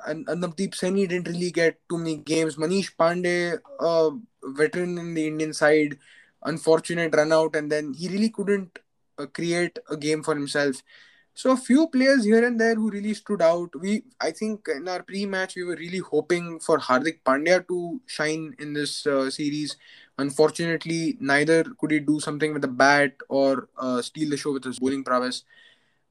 and, 0.07 0.27
and 0.29 0.43
Navdeep 0.43 0.71
Saini 0.71 1.07
didn't 1.07 1.27
really 1.27 1.51
get 1.51 1.79
too 1.89 1.97
many 1.97 2.17
games. 2.17 2.55
Manish 2.55 2.91
Pandey, 2.97 3.59
uh, 3.79 4.11
veteran 4.43 4.97
in 4.97 5.13
the 5.13 5.27
Indian 5.27 5.53
side, 5.53 5.97
unfortunate 6.45 7.13
run 7.15 7.33
out, 7.33 7.55
and 7.55 7.71
then 7.71 7.93
he 7.93 8.07
really 8.07 8.29
couldn't 8.29 8.79
uh, 9.17 9.25
create 9.27 9.77
a 9.89 9.97
game 9.97 10.23
for 10.23 10.35
himself. 10.35 10.81
So 11.33 11.51
a 11.51 11.57
few 11.57 11.87
players 11.87 12.25
here 12.25 12.45
and 12.45 12.59
there 12.59 12.75
who 12.75 12.89
really 12.91 13.13
stood 13.13 13.41
out. 13.41 13.69
We, 13.79 14.03
I 14.19 14.31
think, 14.31 14.67
in 14.75 14.87
our 14.87 15.03
pre-match 15.03 15.55
we 15.55 15.63
were 15.63 15.75
really 15.75 15.99
hoping 15.99 16.59
for 16.59 16.79
Hardik 16.79 17.21
Pandya 17.25 17.65
to 17.69 18.01
shine 18.07 18.55
in 18.59 18.73
this 18.73 19.05
uh, 19.07 19.29
series. 19.29 19.77
Unfortunately, 20.19 21.17
neither 21.21 21.63
could 21.79 21.91
he 21.91 21.99
do 21.99 22.19
something 22.19 22.53
with 22.53 22.63
a 22.65 22.73
bat 22.81 23.13
or 23.29 23.69
uh, 23.77 24.01
steal 24.01 24.29
the 24.29 24.37
show 24.37 24.51
with 24.51 24.65
his 24.65 24.77
bowling 24.77 25.03
prowess. 25.03 25.43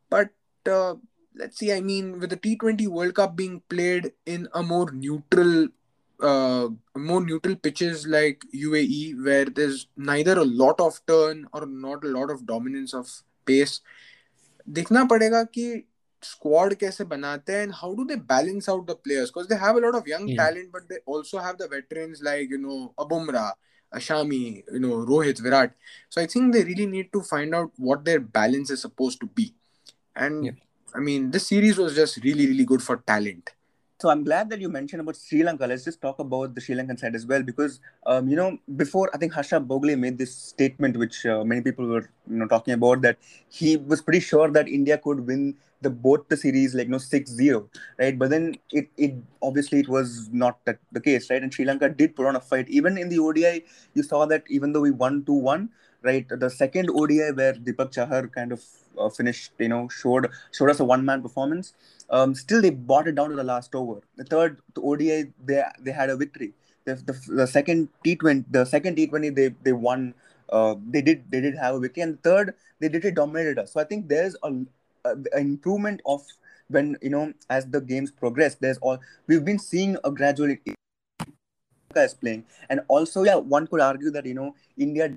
But 0.08 0.30
uh, 0.66 0.94
let's 1.34 1.58
see, 1.58 1.72
I 1.72 1.80
mean, 1.80 2.18
with 2.18 2.30
the 2.30 2.38
T20 2.38 2.86
World 2.88 3.14
Cup 3.16 3.36
being 3.36 3.60
played 3.68 4.12
in 4.24 4.48
a 4.54 4.62
more 4.62 4.90
neutral, 4.90 5.68
uh, 6.20 6.68
more 6.96 7.20
neutral 7.20 7.56
pitches 7.56 8.06
like 8.06 8.42
UAE, 8.54 9.22
where 9.22 9.44
there's 9.44 9.88
neither 9.96 10.38
a 10.38 10.44
lot 10.44 10.80
of 10.80 10.98
turn 11.06 11.46
or 11.52 11.66
not 11.66 12.02
a 12.02 12.08
lot 12.08 12.30
of 12.30 12.46
dominance 12.46 12.94
of 12.94 13.10
pace, 13.44 13.80
देखना 14.68 15.04
पड़ेगा 15.08 15.42
कि 15.52 15.84
squad 16.22 16.74
कैसे 16.80 17.04
बनाते 17.08 17.52
हैं 17.52 17.64
and 17.66 17.74
how 17.80 17.94
do 17.94 18.04
they 18.04 18.16
balance 18.30 18.68
out 18.68 18.86
the 18.86 18.94
players 18.94 19.30
because 19.30 19.48
they 19.50 19.56
have 19.56 19.76
a 19.76 19.80
lot 19.80 19.94
of 19.94 20.06
young 20.06 20.26
yeah. 20.28 20.36
talent 20.36 20.72
but 20.72 20.88
they 20.88 20.98
also 21.06 21.38
have 21.38 21.58
the 21.58 21.68
veterans 21.68 22.22
like 22.28 22.50
you 22.50 22.58
know 22.58 22.92
a 22.98 23.06
Bumrah 23.06 23.52
a 23.92 23.98
Shami, 23.98 24.62
you 24.72 24.80
know 24.80 25.04
Rohit, 25.06 25.40
Virat. 25.40 25.72
So 26.08 26.20
I 26.20 26.26
think 26.26 26.52
they 26.52 26.64
really 26.64 26.86
need 26.86 27.12
to 27.12 27.22
find 27.22 27.54
out 27.54 27.72
what 27.76 28.04
their 28.04 28.20
balance 28.20 28.70
is 28.70 28.82
supposed 28.82 29.20
to 29.20 29.26
be. 29.26 29.54
And 30.16 30.44
Yeah. 30.44 30.52
I 30.94 31.00
mean, 31.00 31.30
this 31.30 31.46
series 31.46 31.78
was 31.78 31.94
just 31.94 32.22
really, 32.24 32.46
really 32.46 32.64
good 32.64 32.82
for 32.82 32.96
talent. 32.98 33.50
So 34.00 34.10
I'm 34.10 34.22
glad 34.22 34.48
that 34.50 34.60
you 34.60 34.68
mentioned 34.68 35.00
about 35.00 35.16
Sri 35.16 35.42
Lanka. 35.42 35.66
Let's 35.66 35.84
just 35.84 36.00
talk 36.00 36.20
about 36.20 36.54
the 36.54 36.60
Sri 36.60 36.76
Lankan 36.76 36.96
side 36.96 37.16
as 37.16 37.26
well, 37.26 37.42
because 37.42 37.80
um, 38.06 38.28
you 38.28 38.36
know 38.36 38.56
before 38.76 39.10
I 39.12 39.18
think 39.18 39.32
Harsha 39.32 39.58
Bhogle 39.58 39.98
made 39.98 40.18
this 40.18 40.32
statement, 40.32 40.96
which 40.96 41.26
uh, 41.26 41.42
many 41.42 41.62
people 41.62 41.84
were 41.84 42.08
you 42.30 42.36
know 42.36 42.46
talking 42.46 42.74
about 42.74 43.02
that 43.02 43.18
he 43.48 43.76
was 43.76 44.00
pretty 44.00 44.20
sure 44.20 44.52
that 44.52 44.68
India 44.68 44.98
could 44.98 45.26
win 45.26 45.56
the 45.80 45.90
both 45.90 46.28
the 46.28 46.36
series 46.36 46.76
like 46.76 46.86
you 46.86 46.92
know 46.92 46.98
6-0, 46.98 47.68
right? 47.98 48.16
But 48.16 48.30
then 48.30 48.54
it 48.70 48.88
it 48.96 49.16
obviously 49.42 49.80
it 49.80 49.88
was 49.88 50.28
not 50.30 50.64
that 50.64 50.78
the 50.92 51.00
case, 51.00 51.28
right? 51.28 51.42
And 51.42 51.52
Sri 51.52 51.64
Lanka 51.64 51.88
did 51.88 52.14
put 52.14 52.26
on 52.26 52.36
a 52.36 52.40
fight. 52.40 52.68
Even 52.68 52.98
in 52.98 53.08
the 53.08 53.18
ODI, 53.18 53.64
you 53.94 54.04
saw 54.04 54.26
that 54.26 54.44
even 54.48 54.72
though 54.72 54.82
we 54.82 54.92
won 54.92 55.22
2-1, 55.22 55.70
right? 56.02 56.24
The 56.28 56.50
second 56.50 56.88
ODI 56.94 57.32
where 57.32 57.54
Deepak 57.54 57.90
Chahar 57.92 58.28
kind 58.28 58.52
of 58.52 58.62
uh, 58.98 59.08
finished, 59.08 59.52
you 59.58 59.68
know, 59.68 59.88
showed 59.88 60.28
showed 60.52 60.70
us 60.70 60.80
a 60.80 60.84
one 60.84 61.04
man 61.04 61.22
performance 61.22 61.74
um, 62.10 62.34
still 62.34 62.62
they 62.62 62.70
brought 62.70 63.08
it 63.08 63.14
down 63.14 63.30
to 63.30 63.36
the 63.36 63.44
last 63.44 63.74
over. 63.74 64.00
The 64.16 64.24
third 64.24 64.58
the 64.74 64.80
ODI 64.80 65.32
they 65.44 65.62
they 65.80 65.92
had 65.92 66.10
a 66.10 66.16
victory. 66.16 66.52
The, 66.84 66.94
the, 66.94 67.34
the 67.34 67.46
second 67.46 67.88
T20 68.04 68.44
the 68.50 68.64
second 68.64 68.96
T20 68.96 69.34
they 69.34 69.48
they 69.62 69.72
won. 69.72 70.14
Uh, 70.50 70.76
they 70.88 71.02
did 71.02 71.30
they 71.30 71.42
did 71.42 71.54
have 71.56 71.74
a 71.74 71.80
victory, 71.80 72.02
and 72.02 72.22
third 72.22 72.54
they 72.80 72.88
did 72.88 73.04
it 73.04 73.14
dominated 73.14 73.58
us. 73.58 73.72
So 73.72 73.80
I 73.80 73.84
think 73.84 74.08
there's 74.08 74.34
a, 74.42 74.54
a 75.04 75.38
improvement 75.38 76.00
of 76.06 76.22
when 76.68 76.96
you 77.02 77.10
know 77.10 77.32
as 77.50 77.66
the 77.66 77.80
games 77.80 78.10
progress. 78.10 78.54
There's 78.54 78.78
all 78.78 78.98
we've 79.26 79.44
been 79.44 79.58
seeing 79.58 79.98
a 80.04 80.10
gradual 80.10 80.56
is 81.96 82.14
playing, 82.14 82.44
and 82.70 82.80
also 82.88 83.24
yeah, 83.24 83.34
one 83.34 83.66
could 83.66 83.80
argue 83.80 84.10
that 84.10 84.24
you 84.24 84.34
know 84.34 84.54
India 84.78 85.12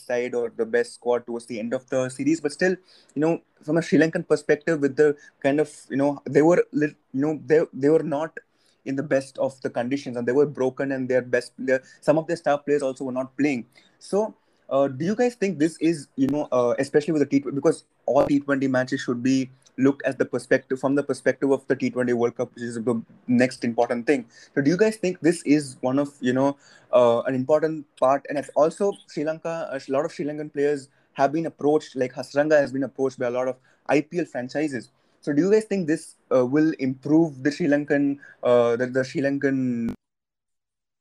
side 0.00 0.34
or 0.34 0.52
the 0.56 0.66
best 0.66 0.94
squad 0.94 1.26
towards 1.26 1.46
the 1.46 1.58
end 1.58 1.74
of 1.74 1.88
the 1.90 2.08
series, 2.08 2.40
but 2.40 2.52
still, 2.52 2.76
you 3.14 3.20
know, 3.20 3.40
from 3.62 3.76
a 3.76 3.82
Sri 3.82 3.98
Lankan 3.98 4.26
perspective, 4.26 4.80
with 4.80 4.96
the 4.96 5.16
kind 5.42 5.60
of 5.60 5.70
you 5.90 5.96
know 5.96 6.22
they 6.24 6.42
were 6.42 6.64
you 6.72 6.94
know 7.12 7.40
they 7.44 7.60
they 7.72 7.88
were 7.88 8.02
not 8.02 8.36
in 8.84 8.96
the 8.96 9.02
best 9.02 9.38
of 9.38 9.60
the 9.60 9.70
conditions, 9.70 10.16
and 10.16 10.26
they 10.26 10.32
were 10.32 10.46
broken, 10.46 10.92
and 10.92 11.08
their 11.08 11.22
best, 11.22 11.52
their, 11.58 11.82
some 12.00 12.18
of 12.18 12.26
their 12.26 12.36
star 12.36 12.58
players 12.58 12.82
also 12.82 13.04
were 13.04 13.12
not 13.12 13.36
playing. 13.36 13.66
So, 13.98 14.34
uh, 14.70 14.88
do 14.88 15.04
you 15.04 15.14
guys 15.14 15.34
think 15.34 15.58
this 15.58 15.76
is, 15.78 16.08
you 16.16 16.28
know, 16.28 16.48
uh, 16.52 16.74
especially 16.78 17.12
with 17.12 17.22
the 17.22 17.26
T 17.26 17.38
because 17.40 17.84
all 18.06 18.26
T20 18.26 18.68
matches 18.70 19.00
should 19.00 19.22
be 19.22 19.50
looked 19.78 20.02
at 20.02 20.18
the 20.18 20.24
perspective 20.24 20.78
from 20.78 20.94
the 20.94 21.02
perspective 21.02 21.50
of 21.50 21.66
the 21.68 21.76
T20 21.76 22.12
World 22.14 22.36
Cup, 22.36 22.54
which 22.54 22.64
is 22.64 22.74
the 22.74 23.02
next 23.26 23.64
important 23.64 24.06
thing. 24.06 24.26
So, 24.54 24.60
do 24.60 24.70
you 24.70 24.76
guys 24.76 24.96
think 24.96 25.20
this 25.20 25.42
is 25.42 25.76
one 25.80 25.98
of 25.98 26.12
you 26.20 26.32
know 26.32 26.56
uh, 26.92 27.20
an 27.22 27.34
important 27.34 27.86
part? 27.98 28.26
And 28.28 28.38
it's 28.38 28.50
also 28.54 28.92
Sri 29.06 29.24
Lanka. 29.24 29.68
A 29.72 29.80
lot 29.92 30.04
of 30.04 30.12
Sri 30.12 30.24
Lankan 30.24 30.52
players 30.52 30.88
have 31.14 31.32
been 31.32 31.46
approached, 31.46 31.96
like 31.96 32.12
Hasaranga 32.12 32.60
has 32.60 32.72
been 32.72 32.84
approached 32.84 33.18
by 33.18 33.26
a 33.26 33.30
lot 33.30 33.48
of 33.48 33.56
IPL 33.88 34.28
franchises. 34.28 34.90
So, 35.20 35.32
do 35.32 35.42
you 35.42 35.50
guys 35.50 35.64
think 35.64 35.86
this 35.86 36.16
uh, 36.34 36.44
will 36.44 36.72
improve 36.78 37.42
the 37.42 37.50
Sri 37.50 37.66
Lankan, 37.66 38.18
uh, 38.42 38.76
the, 38.76 38.86
the 38.86 39.04
Sri 39.04 39.20
Lankan 39.22 39.92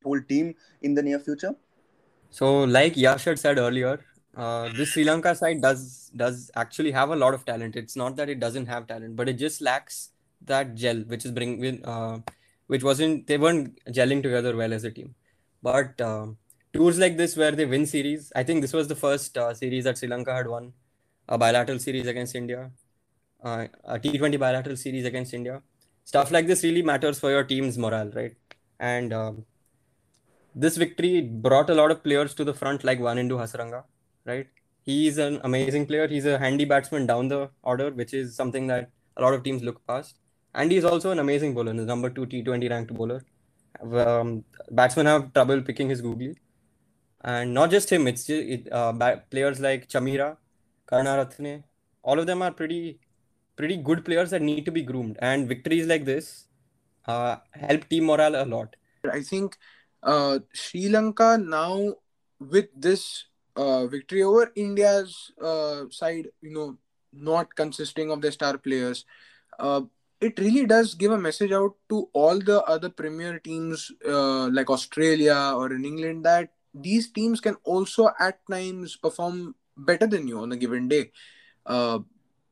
whole 0.04 0.22
team 0.22 0.56
in 0.82 0.94
the 0.94 1.04
near 1.04 1.20
future? 1.20 1.56
So, 2.30 2.64
like 2.64 2.98
Yash 2.98 3.26
had 3.26 3.40
said 3.40 3.58
earlier, 3.58 4.00
uh, 4.38 4.70
this 4.76 4.90
Sri 4.90 5.04
Lanka 5.04 5.34
side 5.34 5.62
does 5.62 6.12
does 6.16 6.52
actually 6.56 6.92
have 6.92 7.10
a 7.10 7.16
lot 7.16 7.34
of 7.34 7.44
talent. 7.46 7.76
It's 7.76 7.96
not 7.96 8.16
that 8.18 8.30
it 8.30 8.40
doesn't 8.40 8.68
have 8.68 8.86
talent, 8.86 9.16
but 9.16 9.28
it 9.28 9.34
just 9.34 9.62
lacks 9.62 10.12
that 10.46 10.76
gel, 10.76 10.98
which 11.14 11.26
is 11.26 11.32
bring 11.32 11.84
uh, 11.84 12.20
which 12.68 12.84
wasn't 12.84 13.26
they 13.26 13.40
weren't 13.40 13.80
gelling 13.88 14.22
together 14.22 14.56
well 14.56 14.74
as 14.74 14.84
a 14.84 14.92
team. 14.92 15.16
But 15.64 16.00
uh, 16.00 16.28
tours 16.72 17.00
like 17.00 17.18
this 17.18 17.36
where 17.36 17.52
they 17.52 17.66
win 17.66 17.88
series, 17.88 18.32
I 18.36 18.44
think 18.44 18.62
this 18.62 18.74
was 18.74 18.88
the 18.88 18.96
first 18.96 19.38
uh, 19.38 19.56
series 19.56 19.86
that 19.86 19.98
Sri 19.98 20.08
Lanka 20.08 20.36
had 20.36 20.48
won, 20.48 20.74
a 21.28 21.38
bilateral 21.40 21.80
series 21.80 22.06
against 22.06 22.36
India, 22.36 22.70
uh, 23.44 23.66
a 23.86 23.98
T20 23.98 24.40
bilateral 24.40 24.78
series 24.78 25.06
against 25.06 25.34
India. 25.34 25.64
Stuff 26.04 26.30
like 26.30 26.46
this 26.46 26.64
really 26.64 26.84
matters 26.84 27.20
for 27.20 27.32
your 27.32 27.44
team's 27.44 27.78
morale, 27.78 28.12
right? 28.12 28.36
And 28.80 29.12
um, 29.12 29.46
this 30.54 30.78
victory 30.78 31.22
brought 31.22 31.72
a 31.72 31.76
lot 31.76 31.90
of 31.90 32.04
players 32.04 32.36
to 32.36 32.44
the 32.44 32.54
front, 32.54 32.84
like 32.84 33.00
Wanindu 33.00 33.32
Hasaranga 33.32 33.84
right? 34.28 34.48
He's 34.84 35.18
an 35.18 35.40
amazing 35.44 35.86
player. 35.86 36.08
He's 36.08 36.26
a 36.26 36.38
handy 36.38 36.66
batsman 36.66 37.08
down 37.08 37.28
the 37.28 37.50
order, 37.64 37.92
which 37.92 38.14
is 38.14 38.36
something 38.36 38.68
that 38.68 38.90
a 39.18 39.22
lot 39.22 39.34
of 39.34 39.44
teams 39.44 39.64
look 39.64 39.86
past. 39.88 40.20
And 40.54 40.72
he's 40.72 40.86
also 40.86 41.12
an 41.12 41.20
amazing 41.20 41.54
bowler, 41.54 41.74
the 41.74 41.86
number 41.86 42.10
two 42.10 42.26
T20 42.26 42.70
ranked 42.70 42.94
bowler. 42.94 43.24
Um, 43.82 44.44
batsmen 44.72 45.06
have 45.06 45.34
trouble 45.34 45.62
picking 45.62 45.90
his 45.90 46.02
googly. 46.02 46.38
And 47.22 47.54
not 47.54 47.72
just 47.72 47.92
him, 47.92 48.08
it's 48.08 48.26
just, 48.26 48.48
it, 48.48 48.72
uh, 48.72 48.94
players 49.30 49.60
like 49.60 49.88
Chameera, 49.90 50.38
Karunaratne, 50.90 51.64
all 52.04 52.20
of 52.20 52.26
them 52.26 52.42
are 52.42 52.52
pretty 52.52 53.00
pretty 53.58 53.76
good 53.76 54.06
players 54.06 54.30
that 54.30 54.42
need 54.42 54.66
to 54.66 54.72
be 54.72 54.82
groomed. 54.82 55.18
And 55.20 55.48
victories 55.48 55.88
like 55.88 56.06
this 56.06 56.48
uh, 57.06 57.38
help 57.52 57.90
team 57.90 58.06
morale 58.06 58.36
a 58.36 58.46
lot. 58.46 58.76
I 59.12 59.22
think 59.22 59.58
uh, 60.04 60.40
Sri 60.54 60.90
Lanka 60.90 61.38
now, 61.38 61.96
with 62.40 62.68
this 62.76 63.26
uh, 63.58 63.88
victory 63.88 64.24
over 64.24 64.52
India's 64.56 65.32
uh, 65.42 65.84
side, 65.90 66.28
you 66.42 66.52
know, 66.52 66.78
not 67.12 67.54
consisting 67.56 68.12
of 68.12 68.22
the 68.22 68.32
star 68.32 68.58
players, 68.58 69.06
uh, 69.60 69.82
it 70.22 70.40
really 70.40 70.66
does 70.66 70.94
give 70.96 71.12
a 71.12 71.18
message 71.18 71.52
out 71.52 71.76
to 71.90 72.10
all 72.14 72.40
the 72.40 72.64
other 72.64 72.90
premier 72.90 73.40
teams 73.40 73.92
uh, 74.08 74.48
like 74.50 74.70
Australia 74.70 75.54
or 75.56 75.74
in 75.74 75.86
England 75.86 76.26
that 76.26 76.50
these 76.74 77.12
teams 77.12 77.40
can 77.40 77.56
also 77.64 78.10
at 78.20 78.40
times 78.50 78.96
perform 78.96 79.56
better 79.78 80.08
than 80.08 80.28
you 80.28 80.40
on 80.40 80.52
a 80.52 80.58
given 80.58 80.88
day. 80.88 81.12
Uh, 81.66 82.00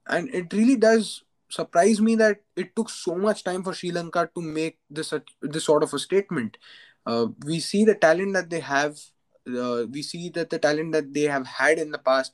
and 0.08 0.30
it 0.34 0.54
really 0.54 0.76
does 0.76 1.24
surprise 1.50 2.02
me 2.02 2.16
that 2.16 2.42
it 2.56 2.76
took 2.76 2.90
so 2.90 3.16
much 3.16 3.44
time 3.44 3.64
for 3.64 3.74
Sri 3.74 3.92
Lanka 3.92 4.30
to 4.36 4.42
make 4.42 4.78
this 4.90 5.14
this 5.42 5.66
sort 5.66 5.84
of 5.84 5.94
a 5.94 6.00
statement. 6.00 6.58
Uh, 7.06 7.28
we 7.46 7.60
see 7.60 7.86
the 7.86 7.96
talent 7.96 8.34
that 8.34 8.50
they 8.50 8.60
have 8.60 8.98
uh, 9.48 9.86
we 9.92 10.02
see 10.02 10.30
that 10.30 10.50
the 10.50 10.60
talent 10.60 10.92
that 10.94 11.14
they 11.14 11.24
have 11.24 11.46
had 11.48 11.80
in 11.80 11.92
the 11.92 11.98
past, 11.98 12.34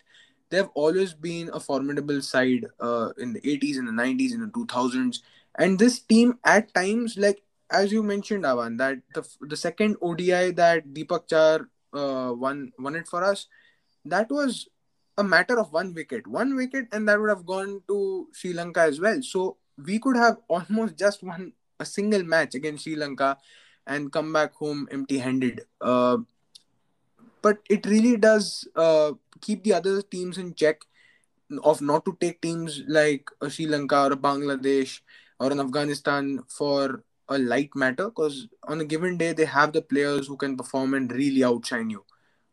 they 0.50 0.58
have 0.58 0.70
always 0.74 1.14
been 1.14 1.50
a 1.54 1.60
formidable 1.60 2.22
side 2.22 2.66
uh, 2.80 3.10
in 3.18 3.34
the 3.34 3.42
80s, 3.42 3.78
in 3.78 3.86
the 3.86 3.92
90s, 3.92 4.34
in 4.34 4.42
the 4.42 4.48
2000s. 4.48 5.20
And 5.56 5.80
this 5.80 6.00
team, 6.00 6.40
at 6.44 6.74
times, 6.74 7.18
like 7.18 7.44
as 7.72 7.92
you 7.92 8.04
mentioned, 8.04 8.44
Avan, 8.44 8.78
that 8.78 9.00
the 9.14 9.24
the 9.42 9.58
second 9.58 9.98
ODI 10.02 10.52
that 10.52 10.94
Deepak 10.94 11.28
Chahar 11.28 11.68
uh, 11.94 12.34
won 12.34 12.72
won 12.78 12.96
it 12.96 13.08
for 13.08 13.24
us, 13.24 13.48
that 14.06 14.30
was 14.30 14.68
a 15.18 15.24
matter 15.24 15.60
of 15.60 15.72
one 15.72 15.94
wicket, 15.94 16.28
one 16.28 16.56
wicket, 16.56 16.88
and 16.92 17.08
that 17.08 17.20
would 17.20 17.30
have 17.30 17.46
gone 17.46 17.82
to 17.88 18.28
Sri 18.34 18.54
Lanka 18.54 18.82
as 18.82 19.00
well. 19.00 19.22
So 19.22 19.58
we 19.78 20.00
could 20.00 20.18
have 20.18 20.38
almost 20.48 20.98
just 20.98 21.24
won 21.24 21.54
a 21.80 21.86
single 21.86 22.24
match 22.24 22.56
against 22.56 22.84
Sri 22.84 22.96
Lanka 22.96 23.38
and 23.88 24.12
come 24.12 24.32
back 24.32 24.54
home 24.54 24.88
empty-handed. 24.92 25.62
Uh, 25.80 26.18
but 27.42 27.60
it 27.70 27.86
really 27.86 28.18
does 28.18 28.68
uh, 28.76 29.12
keep 29.42 29.64
the 29.64 29.74
other 29.74 30.02
teams 30.02 30.38
in 30.38 30.54
check 30.54 30.82
of 31.64 31.82
not 31.82 32.06
to 32.06 32.18
take 32.22 32.42
teams 32.42 32.82
like 32.88 33.30
Sri 33.50 33.66
Lanka 33.66 34.06
or 34.06 34.10
Bangladesh 34.12 35.00
or 35.40 35.52
an 35.52 35.60
Afghanistan 35.60 36.40
for 36.48 37.04
a 37.30 37.38
light 37.38 37.70
matter 37.76 38.06
because 38.06 38.48
on 38.68 38.82
a 38.82 38.86
given 38.86 39.18
day 39.18 39.34
they 39.34 39.46
have 39.46 39.74
the 39.74 39.82
players 39.82 40.28
who 40.28 40.38
can 40.38 40.56
perform 40.58 40.94
and 40.94 41.12
really 41.12 41.44
outshine 41.44 41.90
you 41.90 42.04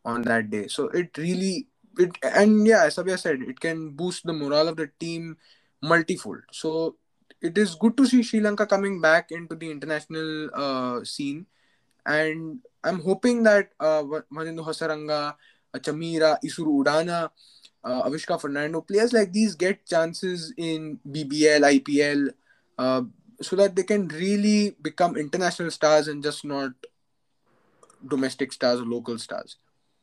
on 0.05 0.23
that 0.23 0.51
day. 0.51 0.69
So 0.69 0.89
it 0.89 1.17
really 1.19 1.69
it 1.99 2.17
and 2.23 2.67
yeah, 2.67 2.85
as 2.85 2.97
Savya 2.97 3.19
said, 3.19 3.43
it 3.43 3.61
can 3.61 3.91
boost 3.91 4.25
the 4.25 4.33
morale 4.33 4.69
of 4.69 4.77
the 4.77 4.91
team 5.01 5.37
multifold. 5.83 6.43
So 6.53 6.97
it 7.41 7.59
is 7.59 7.75
good 7.75 7.97
to 7.97 8.07
see 8.07 8.23
Sri 8.23 8.41
Lanka 8.41 8.67
coming 8.67 9.01
back 9.01 9.31
into 9.31 9.55
the 9.55 9.71
international 9.71 10.51
uh, 10.55 11.05
scene 11.05 11.47
and 12.09 12.61
I'm 12.83 13.01
hoping 13.01 13.43
that 13.45 13.71
uh, 13.79 14.03
Wanindu 14.03 14.65
Hasaranga, 14.65 15.35
Chamira, 15.77 15.81
Chameera, 15.85 16.39
Isuru 16.43 16.83
Udana, 16.83 17.31
uh, 17.85 18.03
Avishka 18.09 18.41
Fernando, 18.41 18.81
players 18.81 19.13
like 19.13 19.33
these 19.33 19.55
get 19.55 19.87
chances 19.87 20.53
in 20.57 20.99
BBL, 21.09 21.63
IPL, 21.79 22.31
uh, 22.79 23.03
so 23.43 23.57
that 23.57 23.77
they 23.77 23.83
can 23.83 24.09
really 24.09 24.75
become 24.83 25.17
international 25.17 25.71
stars 25.71 26.09
and 26.09 26.23
just 26.23 26.45
not 26.45 26.73
domestic 28.09 28.53
stars 28.53 28.81
or 28.81 28.85
local 28.85 29.19
stars. 29.19 29.57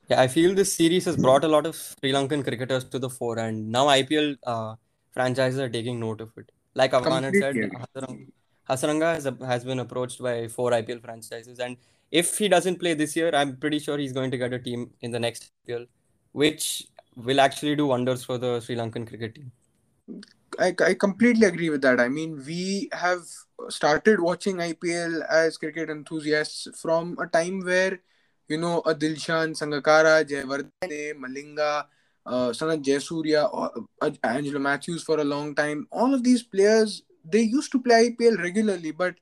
Yeah, 0.08 0.22
I 0.22 0.28
feel 0.28 0.54
this 0.54 0.72
series 0.72 1.06
has 1.06 1.18
brought 1.18 1.44
a 1.44 1.48
lot 1.48 1.66
of 1.66 1.76
Sri 1.76 2.12
Lankan 2.12 2.44
cricketers 2.44 2.84
to 2.84 3.00
the 3.00 3.10
fore, 3.10 3.40
and 3.40 3.72
now 3.72 3.88
IPL 3.88 4.38
uh, 4.46 4.76
franchises 5.12 5.60
are 5.60 5.70
taking 5.70 6.00
note 6.00 6.22
of 6.22 6.32
it. 6.38 6.52
Like 6.76 6.92
had 6.92 7.04
said, 7.04 7.56
Hasaranga, 7.56 8.28
Hasaranga 8.70 9.14
has, 9.16 9.30
has 9.48 9.64
been 9.64 9.80
approached 9.80 10.22
by 10.22 10.48
four 10.48 10.72
IPL 10.72 11.02
franchises, 11.02 11.58
and 11.58 11.78
if 12.12 12.38
he 12.38 12.48
doesn't 12.48 12.80
play 12.80 12.94
this 12.94 13.16
year, 13.16 13.32
I'm 13.34 13.58
pretty 13.58 13.80
sure 13.80 13.98
he's 13.98 14.14
going 14.14 14.32
to 14.32 14.38
get 14.38 14.54
a 14.54 14.60
team 14.60 14.92
in 15.02 15.12
the 15.12 15.20
next 15.20 15.52
IPL, 15.68 15.88
which 16.32 16.88
will 17.16 17.40
actually 17.40 17.76
do 17.76 17.88
wonders 17.88 18.24
for 18.24 18.38
the 18.38 18.60
Sri 18.60 18.76
Lankan 18.76 19.08
cricket 19.08 19.36
team. 19.36 19.52
I, 20.60 20.74
I 20.86 20.94
completely 20.94 21.48
agree 21.48 21.70
with 21.70 21.82
that. 21.82 22.00
I 22.00 22.08
mean, 22.08 22.44
we 22.46 22.90
have 22.94 23.22
started 23.70 24.20
watching 24.20 24.58
IPL 24.58 25.26
as 25.30 25.58
cricket 25.58 25.90
enthusiasts 25.90 26.68
from 26.80 27.18
a 27.20 27.28
time 27.28 27.62
where, 27.62 28.00
you 28.48 28.58
know, 28.58 28.80
a 28.86 28.94
Dilshan, 28.94 29.58
Sangakkara, 29.60 30.24
Jayawardene, 30.24 31.14
Malinga, 31.16 31.86
uh, 32.26 32.50
Sanath 32.50 32.84
Jayasuriya, 32.84 33.76
uh, 34.02 34.12
Angelo 34.24 34.60
Mathews 34.60 35.04
for 35.04 35.20
a 35.20 35.24
long 35.24 35.56
time. 35.56 35.88
All 35.92 36.14
of 36.14 36.24
these 36.24 36.44
players, 36.44 37.04
they 37.24 37.42
used 37.42 37.72
to 37.72 37.82
play 37.82 38.12
IPL 38.12 38.42
regularly, 38.42 38.92
but 38.92 39.16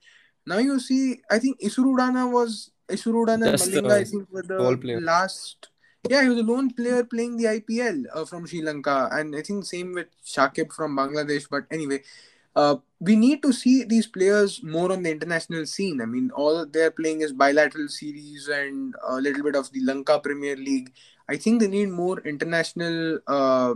now 0.46 0.58
you 0.58 0.80
see, 0.80 1.22
I 1.32 1.40
think 1.40 1.60
Isuru 1.62 1.96
Udana 1.98 2.30
was 2.32 2.72
Isuru 2.90 3.26
Udana 3.26 3.50
and 3.50 3.60
Malinga, 3.60 3.92
I 3.92 4.04
think, 4.04 4.32
were 4.32 4.44
the 4.44 5.00
last. 5.02 5.70
Yeah, 6.10 6.22
he 6.22 6.30
was 6.30 6.40
a 6.40 6.44
lone 6.44 6.70
player 6.74 7.06
playing 7.06 7.38
the 7.38 7.46
IPL 7.46 8.04
uh, 8.14 8.26
from 8.26 8.46
Sri 8.46 8.62
Lanka, 8.62 9.10
and 9.12 9.36
I 9.36 9.42
think 9.42 9.64
same 9.66 9.94
with 9.94 10.08
Shakib 10.26 10.74
from 10.74 10.98
Bangladesh. 10.98 11.48
But 11.50 11.64
anyway, 11.72 12.02
uh, 12.56 12.76
we 13.00 13.16
need 13.16 13.42
to 13.44 13.54
see 13.54 13.84
these 13.86 14.08
players 14.08 14.62
more 14.64 14.92
on 14.92 15.04
the 15.04 15.12
international 15.12 15.66
scene. 15.66 16.02
I 16.02 16.06
mean, 16.06 16.30
all 16.36 16.66
they're 16.66 16.92
playing 16.92 17.22
is 17.22 17.32
bilateral 17.32 17.88
series 17.88 18.50
and 18.50 18.94
a 19.08 19.16
little 19.16 19.44
bit 19.44 19.56
of 19.56 19.72
the 19.72 19.82
Lanka 19.82 20.20
Premier 20.20 20.58
League. 20.58 20.92
I 21.30 21.38
think 21.38 21.62
they 21.62 21.68
need 21.68 21.90
more 21.90 22.20
international 22.20 23.20
uh, 23.28 23.76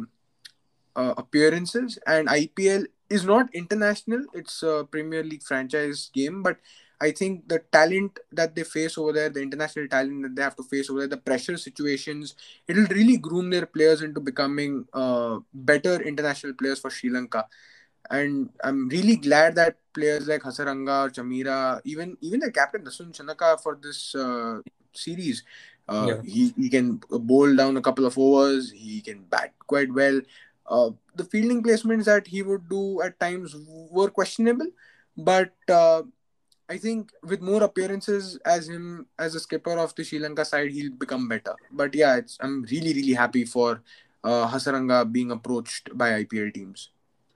uh 0.97 1.13
appearances, 1.17 1.97
and 2.05 2.27
IPL 2.27 2.87
is 3.09 3.23
not 3.23 3.47
international. 3.53 4.25
It's 4.33 4.63
a 4.63 4.85
Premier 4.89 5.23
League 5.23 5.43
franchise 5.43 6.11
game, 6.13 6.43
but 6.43 6.57
I 6.99 7.11
think 7.11 7.47
the 7.47 7.59
talent 7.71 8.19
that 8.31 8.55
they 8.55 8.63
face 8.63 8.97
over 8.97 9.13
there, 9.13 9.29
the 9.29 9.41
international 9.41 9.87
talent 9.87 10.23
that 10.23 10.35
they 10.35 10.41
have 10.41 10.55
to 10.55 10.63
face 10.63 10.89
over 10.89 10.99
there, 10.99 11.07
the 11.07 11.17
pressure 11.17 11.57
situations, 11.57 12.35
it'll 12.67 12.87
really 12.87 13.17
groom 13.17 13.49
their 13.49 13.65
players 13.67 14.01
into 14.01 14.19
becoming 14.19 14.85
uh, 14.93 15.39
better 15.53 16.01
international 16.01 16.53
players 16.53 16.79
for 16.79 16.89
Sri 16.89 17.09
Lanka. 17.09 17.45
And 18.09 18.49
I'm 18.63 18.89
really 18.89 19.17
glad 19.17 19.55
that 19.55 19.77
players 19.93 20.27
like 20.27 20.41
Hasaranga, 20.41 21.13
Chameera, 21.13 21.81
even 21.83 22.17
even 22.21 22.39
the 22.39 22.51
captain 22.51 22.83
Dasun 22.83 23.11
Shanaka 23.13 23.61
for 23.61 23.77
this 23.81 24.15
uh, 24.15 24.59
series, 24.93 25.43
uh, 25.89 26.07
yeah. 26.07 26.21
he, 26.23 26.53
he 26.57 26.69
can 26.69 27.01
bowl 27.09 27.53
down 27.55 27.77
a 27.77 27.81
couple 27.81 28.05
of 28.05 28.17
overs, 28.17 28.71
he 28.71 29.01
can 29.01 29.23
bat 29.29 29.53
quite 29.67 29.93
well. 29.93 30.21
Uh, 30.65 30.91
the 31.15 31.23
fielding 31.23 31.61
placements 31.63 32.05
that 32.05 32.27
he 32.27 32.41
would 32.41 32.67
do 32.69 33.01
at 33.01 33.19
times 33.19 33.55
were 33.67 34.09
questionable, 34.09 34.67
but 35.17 35.53
uh, 35.69 36.01
I 36.69 36.77
think 36.77 37.11
with 37.23 37.41
more 37.41 37.63
appearances 37.63 38.37
as 38.45 38.67
him 38.67 39.07
as 39.17 39.35
a 39.35 39.39
skipper 39.39 39.77
of 39.77 39.95
the 39.95 40.03
Sri 40.03 40.19
Lanka 40.19 40.43
side, 40.43 40.71
he'll 40.71 40.91
become 40.91 41.27
better. 41.27 41.55
But 41.71 41.95
yeah, 41.95 42.19
I'm 42.41 42.63
really 42.63 42.93
really 42.93 43.13
happy 43.13 43.45
for 43.45 43.81
uh, 44.23 44.47
Hasaranga 44.47 45.09
being 45.11 45.31
approached 45.31 45.97
by 45.97 46.23
IPL 46.23 46.53
teams. 46.53 46.89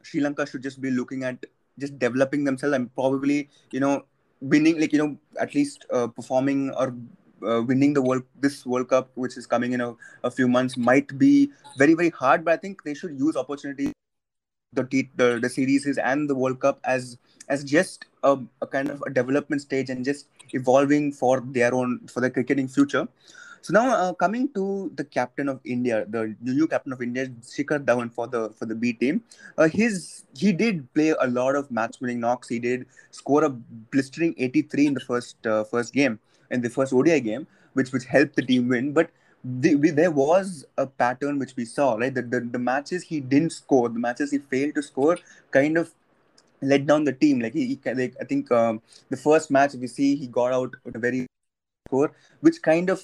Sri 0.04 0.20
Lanka 0.20 0.46
should 0.46 0.64
just 0.64 0.82
be 0.82 0.92
looking 0.92 1.24
at 1.24 1.46
just 1.80 1.98
developing 1.98 2.44
themselves 2.44 2.76
and 2.76 2.94
probably 2.94 3.50
you 3.72 3.80
know 3.80 4.04
winning 4.42 4.80
like 4.80 4.92
you 4.92 5.00
know 5.00 5.18
at 5.40 5.56
least 5.56 5.86
uh, 5.94 6.08
performing 6.08 6.72
or 6.72 6.94
uh, 7.48 7.62
winning 7.62 7.94
the 7.94 8.02
world 8.02 8.24
this 8.40 8.66
World 8.66 8.90
Cup, 8.90 9.12
which 9.16 9.38
is 9.38 9.48
coming 9.48 9.72
in 9.72 9.80
a, 9.80 9.96
a 10.26 10.32
few 10.32 10.50
months, 10.50 10.76
might 10.76 11.18
be 11.18 11.52
very 11.78 11.94
very 11.94 12.10
hard. 12.10 12.44
But 12.44 12.56
I 12.56 12.58
think 12.58 12.84
they 12.84 12.94
should 12.94 13.18
use 13.18 13.38
opportunities 13.38 13.94
the 14.74 14.84
the 15.16 15.40
the 15.42 15.50
series 15.50 15.86
and 15.98 16.30
the 16.30 16.36
World 16.36 16.60
Cup 16.60 16.80
as 16.84 17.18
as 17.52 17.64
just 17.64 18.06
a, 18.24 18.38
a, 18.62 18.68
kind 18.68 18.90
of 18.90 19.04
a 19.06 19.10
development 19.10 19.62
stage 19.62 19.90
and 19.90 20.06
just 20.06 20.28
evolving 20.54 21.12
for 21.12 21.42
their 21.58 21.74
own 21.74 22.00
for 22.08 22.22
their 22.22 22.30
cricketing 22.30 22.68
future. 22.68 23.08
So 23.64 23.74
now 23.74 23.86
uh, 23.96 24.14
coming 24.14 24.50
to 24.56 24.92
the 24.96 25.04
captain 25.04 25.48
of 25.48 25.60
India, 25.64 26.06
the 26.10 26.36
new 26.42 26.68
captain 26.68 26.94
of 26.94 27.02
India, 27.02 27.28
Shikhar 27.42 27.80
Dhawan 27.86 28.12
for 28.12 28.28
the 28.28 28.50
for 28.58 28.66
the 28.66 28.74
B 28.74 28.94
team. 28.94 29.24
Uh, 29.58 29.68
his 29.68 30.24
he 30.36 30.52
did 30.52 30.92
play 30.96 31.10
a 31.10 31.28
lot 31.28 31.56
of 31.56 31.70
match-winning 31.70 32.20
knocks. 32.20 32.50
He 32.50 32.60
did 32.60 32.86
score 33.12 33.44
a 33.44 33.50
blistering 33.50 34.34
83 34.38 34.88
in 34.88 34.94
the 34.96 35.06
first 35.12 35.46
uh, 35.46 35.64
first 35.64 35.94
game 35.94 36.20
in 36.50 36.62
the 36.62 36.70
first 36.70 36.94
ODI 36.94 37.20
game, 37.20 37.48
which 37.74 37.92
which 37.92 38.06
helped 38.06 38.36
the 38.36 38.48
team 38.52 38.68
win. 38.68 38.94
But 38.94 39.12
the, 39.44 39.76
we, 39.76 39.90
there 39.90 40.12
was 40.12 40.66
a 40.78 40.86
pattern 40.88 41.40
which 41.40 41.56
we 41.56 41.66
saw, 41.66 41.96
right? 41.96 42.14
The, 42.14 42.22
the 42.22 42.40
the 42.40 42.60
matches 42.60 43.04
he 43.04 43.20
didn't 43.20 43.52
score, 43.52 43.90
the 43.90 44.00
matches 44.00 44.32
he 44.32 44.40
failed 44.40 44.76
to 44.76 44.84
score, 44.84 45.18
kind 45.52 45.78
of 45.78 45.94
let 46.62 46.86
down 46.86 47.04
the 47.04 47.14
team. 47.14 47.40
Like 47.40 47.54
he, 47.54 47.66
he 47.68 47.94
like 47.94 48.16
I 48.20 48.26
think 48.26 48.52
um, 48.52 48.82
the 49.10 49.18
first 49.18 49.52
match 49.52 49.74
we 49.74 49.88
see 49.88 50.16
he 50.16 50.28
got 50.28 50.54
out 50.54 50.76
a 50.94 51.00
very 51.00 51.28
score, 51.88 52.14
which 52.42 52.62
kind 52.62 52.90
of 52.90 53.02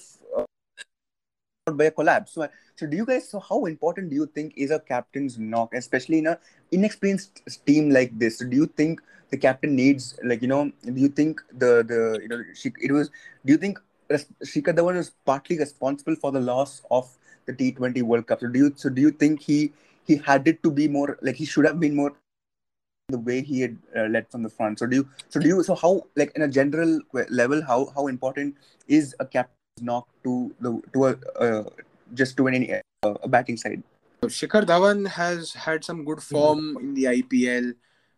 by 1.76 1.84
a 1.84 1.90
collapse. 1.90 2.32
So, 2.32 2.48
so 2.76 2.86
do 2.86 2.96
you 2.96 3.04
guys? 3.04 3.28
So, 3.28 3.40
how 3.40 3.66
important 3.66 4.10
do 4.10 4.16
you 4.16 4.26
think 4.26 4.54
is 4.56 4.70
a 4.70 4.80
captain's 4.80 5.38
knock, 5.38 5.74
especially 5.74 6.18
in 6.18 6.26
a 6.28 6.38
inexperienced 6.72 7.42
team 7.66 7.90
like 7.90 8.18
this? 8.18 8.38
So 8.38 8.46
Do 8.46 8.56
you 8.56 8.66
think 8.66 9.00
the 9.30 9.36
captain 9.36 9.76
needs, 9.76 10.18
like 10.24 10.42
you 10.42 10.48
know, 10.48 10.72
do 10.84 11.00
you 11.00 11.08
think 11.08 11.42
the 11.52 11.84
the 11.86 12.20
you 12.22 12.28
know 12.28 12.42
she, 12.54 12.72
it 12.80 12.92
was? 12.92 13.10
Do 13.44 13.52
you 13.52 13.58
think 13.58 13.78
Shikhar 14.10 14.74
Dhawan 14.74 14.96
was 14.96 15.10
partly 15.26 15.58
responsible 15.58 16.16
for 16.16 16.32
the 16.32 16.40
loss 16.40 16.82
of 16.90 17.10
the 17.46 17.52
T 17.52 17.72
Twenty 17.72 18.02
World 18.02 18.26
Cup? 18.26 18.40
So 18.40 18.48
do 18.48 18.58
you 18.58 18.72
so 18.76 18.88
do 18.88 19.02
you 19.02 19.10
think 19.10 19.42
he 19.42 19.72
he 20.06 20.16
had 20.16 20.48
it 20.48 20.62
to 20.62 20.70
be 20.70 20.88
more 20.88 21.18
like 21.20 21.36
he 21.36 21.44
should 21.44 21.66
have 21.66 21.78
been 21.78 21.94
more 21.94 22.14
the 23.08 23.18
way 23.18 23.40
he 23.40 23.60
had 23.60 23.76
uh, 23.96 24.02
led 24.02 24.30
from 24.30 24.42
the 24.42 24.50
front. 24.50 24.78
So 24.78 24.86
do 24.86 24.96
you 24.96 25.08
so 25.28 25.40
do 25.40 25.48
you 25.48 25.62
so 25.62 25.74
how 25.74 26.02
like 26.16 26.32
in 26.36 26.42
a 26.42 26.48
general 26.48 27.00
level 27.30 27.62
how 27.62 27.86
how 27.94 28.06
important 28.06 28.54
is 28.86 29.14
a 29.18 29.24
captain 29.24 29.54
knock 29.80 30.08
to 30.24 30.54
the 30.60 30.80
to 30.92 31.06
a 31.06 31.16
uh, 31.40 31.64
just 32.14 32.36
to 32.36 32.48
any 32.48 32.74
uh, 32.74 33.14
a 33.22 33.28
batting 33.28 33.56
side. 33.56 33.82
Shikhar 34.22 34.64
Dhawan 34.64 35.06
has 35.08 35.54
had 35.54 35.84
some 35.84 36.04
good 36.04 36.22
form 36.22 36.74
mm-hmm. 36.74 36.88
in 36.88 36.94
the 36.94 37.04
IPL. 37.04 37.74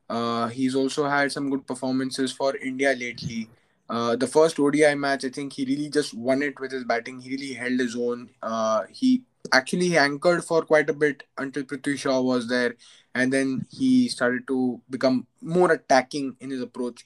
Uh, 0.09 0.49
he's 0.49 0.75
also 0.75 1.09
had 1.09 1.31
some 1.31 1.51
good 1.51 1.67
performances 1.67 2.33
for 2.33 2.57
India 2.57 2.95
lately. 2.99 3.49
Uh, 3.89 4.17
the 4.17 4.27
first 4.27 4.59
ODI 4.59 4.95
match, 4.95 5.25
I 5.25 5.29
think 5.29 5.53
he 5.53 5.65
really 5.65 5.91
just 5.91 6.15
won 6.15 6.43
it 6.43 6.59
with 6.59 6.73
his 6.73 6.85
batting. 6.85 7.21
He 7.21 7.31
really 7.31 7.53
held 7.53 7.79
his 7.79 7.95
own. 7.95 8.31
Uh, 8.43 8.85
he 8.91 9.23
actually 9.53 9.97
anchored 9.99 10.45
for 10.45 10.63
quite 10.63 10.89
a 10.89 10.93
bit 10.93 11.25
until 11.39 11.65
Prithvi 11.65 11.99
Shaw 11.99 12.21
was 12.21 12.49
there, 12.49 12.75
and 13.15 13.33
then 13.33 13.67
he 13.71 14.09
started 14.09 14.47
to 14.49 14.81
become 14.89 15.27
more 15.41 15.73
attacking 15.73 16.37
in 16.41 16.51
his 16.51 16.63
approach. 16.63 17.05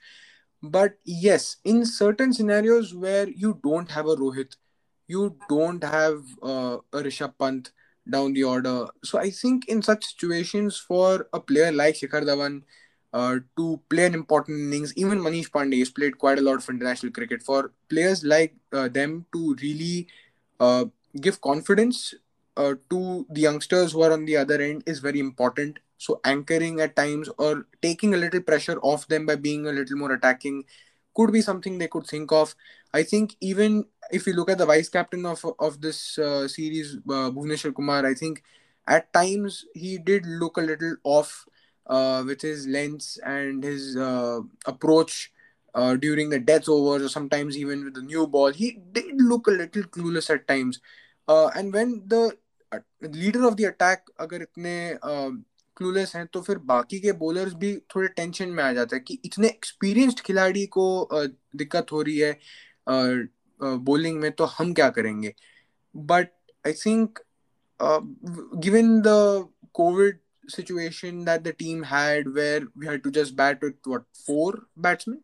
But 0.63 0.99
yes, 1.05 1.57
in 1.65 1.85
certain 1.85 2.33
scenarios 2.33 2.95
where 2.95 3.29
you 3.29 3.61
don't 3.63 3.91
have 3.91 4.07
a 4.07 4.17
Rohit, 4.17 4.57
you 5.07 5.37
don't 5.49 5.83
have 5.85 6.23
uh, 6.43 6.79
a 6.93 7.03
Rishabh 7.03 7.35
Pant 7.39 7.71
down 8.09 8.33
the 8.33 8.45
order. 8.45 8.87
So 9.03 9.19
I 9.19 9.31
think 9.31 9.69
in 9.69 9.83
such 9.83 10.05
situations, 10.05 10.79
for 10.79 11.29
a 11.33 11.41
player 11.41 11.73
like 11.73 11.97
Shikhar 11.97 12.25
Dhawan 12.25 12.63
uh, 13.13 13.39
to 13.57 13.81
play 13.89 14.07
an 14.07 14.15
important 14.15 14.61
innings, 14.61 14.93
even 14.97 15.21
Manish 15.21 15.51
Pandey 15.51 15.79
has 15.81 15.91
played 15.91 16.19
quite 16.19 16.39
a 16.39 16.43
lot 16.43 16.57
of 16.57 16.69
international 16.69 17.13
cricket. 17.13 17.43
For 17.43 17.73
players 17.89 18.25
like 18.25 18.55
uh, 18.73 18.89
them 18.89 19.27
to 19.35 19.55
really 19.63 20.09
uh, 20.61 20.87
give 21.21 21.41
confidence 21.41 22.15
uh, 22.57 22.75
to 22.91 23.27
the 23.31 23.41
youngsters 23.41 23.93
who 23.93 24.03
are 24.03 24.13
on 24.13 24.25
the 24.25 24.37
other 24.37 24.61
end 24.61 24.83
is 24.87 24.99
very 24.99 25.21
important. 25.21 25.79
So 26.04 26.22
anchoring 26.24 26.80
at 26.80 26.96
times 26.96 27.30
or 27.38 27.66
taking 27.82 28.14
a 28.14 28.18
little 28.18 28.42
pressure 28.42 28.80
off 28.82 29.08
them 29.08 29.26
by 29.26 29.36
being 29.36 29.68
a 29.68 29.72
little 29.72 29.98
more 29.98 30.14
attacking 30.14 30.64
could 31.16 31.34
be 31.34 31.42
something 31.42 31.78
they 31.78 31.88
could 31.88 32.08
think 32.08 32.32
of. 32.32 32.56
I 32.94 33.04
think 33.04 33.36
even 33.42 33.86
if 34.12 34.26
you 34.26 34.34
look 34.34 34.50
at 34.50 34.58
the 34.58 34.66
vice 34.66 34.90
captain 34.90 35.26
of 35.26 35.46
of 35.60 35.82
this 35.82 36.18
uh, 36.18 36.48
series, 36.48 36.96
uh, 36.98 37.30
Bhuvneshwar 37.32 37.76
Kumar, 37.76 38.06
I 38.06 38.14
think 38.14 38.44
at 38.88 39.12
times 39.14 39.66
he 39.74 39.98
did 39.98 40.26
look 40.26 40.58
a 40.58 40.62
little 40.62 40.96
off 41.04 41.46
uh, 41.88 42.24
with 42.26 42.42
his 42.42 42.66
lengths 42.68 43.18
and 43.26 43.64
his 43.64 43.98
uh, 43.98 44.40
approach 44.66 45.32
uh, 45.76 45.96
during 45.96 46.30
the 46.30 46.40
death 46.40 46.70
overs, 46.70 47.04
or 47.04 47.10
sometimes 47.10 47.58
even 47.58 47.84
with 47.84 47.94
the 47.96 48.02
new 48.02 48.26
ball. 48.26 48.52
He 48.52 48.80
did 48.92 49.22
look 49.22 49.48
a 49.48 49.52
little 49.52 49.84
clueless 49.84 50.30
at 50.30 50.48
times. 50.48 50.80
Uh, 51.28 51.50
and 51.56 51.74
when 51.74 52.04
the 52.08 52.36
leader 53.04 53.44
of 53.46 53.54
the 53.54 53.66
attack 53.66 54.10
अगर 54.20 54.42
इतने 54.42 54.74
clueless 55.77 56.17
हैं 56.17 56.27
तो 56.27 56.41
फिर 56.43 56.59
बाकी 56.59 57.01
के 57.01 57.13
bowlers 57.13 57.53
भी 57.55 57.77
थोड़े 57.77 58.09
tension 58.09 58.49
में 58.49 58.65
आ 58.65 58.73
जाते 58.73 58.97
हैं 58.97 59.05
कि 59.05 59.19
इतने 59.25 59.49
एक्सपीरियंस्ड 59.49 60.21
खिलाड़ी 60.21 60.67
को 60.67 61.09
दिक्कत 61.57 61.87
हो 61.93 62.03
रही 62.03 62.19
है 62.19 62.39
बॉलिंग 63.63 64.21
में 64.21 64.33
तो 64.33 64.45
हम 64.45 64.73
क्या 64.75 64.89
करेंगे? 64.91 65.35
But 65.97 66.29
I 66.67 66.73
think 66.73 67.19
given 68.57 69.01
the 69.01 69.07
covid 69.73 70.19
situation 70.45 71.25
that 71.25 71.43
the 71.43 71.49
team 71.49 71.85
had 71.85 72.29
where 72.29 72.69
we 72.79 72.87
had 72.87 73.03
to 73.03 73.11
just 73.11 73.35
bat 73.35 73.65
with 73.65 73.89
what 73.89 74.03
four 74.27 74.67
batsman 74.79 75.21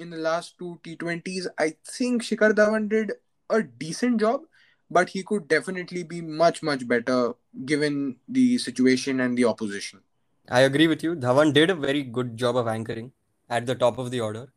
in 0.00 0.10
the 0.10 0.14
last 0.14 0.58
two 0.58 0.74
T 0.84 0.94
twenties 0.94 1.48
I 1.60 1.70
think 1.70 2.22
Shikhar 2.22 2.52
Dhawan 2.52 2.88
did 2.88 3.12
a 3.50 3.58
decent 3.58 4.20
job 4.20 4.48
but 4.90 5.08
he 5.10 5.22
could 5.22 5.48
definitely 5.48 6.02
be 6.02 6.20
much 6.20 6.62
much 6.62 6.86
better 6.86 7.34
given 7.64 8.16
the 8.28 8.58
situation 8.58 9.20
and 9.20 9.36
the 9.36 9.44
opposition. 9.44 10.00
I 10.48 10.60
agree 10.60 10.86
with 10.86 11.02
you. 11.02 11.16
Dhawan 11.16 11.52
did 11.52 11.70
a 11.70 11.74
very 11.74 12.02
good 12.02 12.36
job 12.36 12.56
of 12.56 12.68
anchoring 12.68 13.12
at 13.48 13.66
the 13.66 13.74
top 13.74 13.98
of 13.98 14.10
the 14.10 14.20
order, 14.20 14.52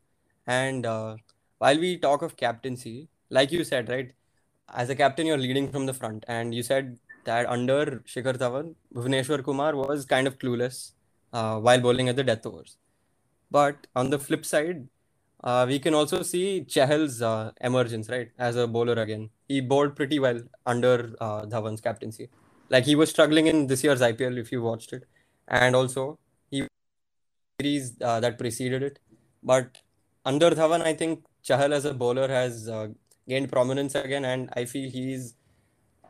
and 0.46 0.86
uh, 0.86 1.16
while 1.58 1.80
we 1.80 1.98
talk 1.98 2.22
of 2.22 2.38
captaincy, 2.38 3.10
like 3.30 3.52
you 3.52 3.64
said, 3.64 3.90
right, 3.90 4.12
as 4.74 4.90
a 4.90 4.96
captain 4.96 5.26
you're 5.26 5.38
leading 5.38 5.72
from 5.72 5.86
the 5.86 5.94
front, 5.94 6.26
and 6.28 6.54
you 6.54 6.64
said 6.64 6.98
that 7.26 7.48
under 7.48 8.04
Shikhar 8.08 8.38
Dhawan, 8.38 8.76
Bhuvneshwar 8.94 9.44
Kumar 9.44 9.76
was 9.76 10.06
kind 10.06 10.28
of 10.28 10.38
clueless 10.38 10.92
uh, 11.34 11.60
while 11.60 11.82
bowling 11.82 12.10
at 12.10 12.16
the 12.16 12.24
death 12.24 12.46
overs. 12.46 12.78
But 13.52 13.88
on 13.96 14.10
the 14.10 14.20
flip 14.20 14.46
side, 14.46 14.88
uh, 15.44 15.66
we 15.68 15.80
can 15.80 15.94
also 15.94 16.22
see 16.22 16.66
Chahal's 16.68 17.22
uh, 17.22 17.52
emergence, 17.62 18.10
right, 18.10 18.30
as 18.38 18.56
a 18.56 18.68
bowler 18.68 18.94
again. 18.94 19.30
He 19.48 19.62
bowled 19.62 19.96
pretty 19.96 20.20
well 20.20 20.42
under 20.66 21.16
uh, 21.22 21.46
Dhawan's 21.46 21.82
captaincy. 21.82 22.30
Like 22.70 22.86
he 22.86 22.96
was 22.96 23.10
struggling 23.10 23.48
in 23.48 23.68
this 23.68 23.84
year's 23.84 24.02
IPL, 24.02 24.38
if 24.38 24.52
you 24.52 24.62
watched 24.62 24.94
it, 24.94 25.06
and 25.48 25.76
also 25.76 26.20
he 26.52 26.68
series 27.60 27.94
uh, 28.02 28.20
that 28.20 28.38
preceded 28.38 28.84
it. 28.84 29.00
But 29.42 29.78
under 30.26 30.52
Dhawan, 30.52 30.82
I 30.82 30.94
think 30.94 31.24
Chahal 31.44 31.72
as 31.72 31.86
a 31.86 31.94
bowler 31.94 32.28
has 32.28 32.68
uh, 32.68 32.90
gained 33.28 33.52
prominence 33.52 33.96
again, 33.96 34.26
and 34.26 34.50
I 34.54 34.66
feel 34.66 34.90
he's 34.90 35.36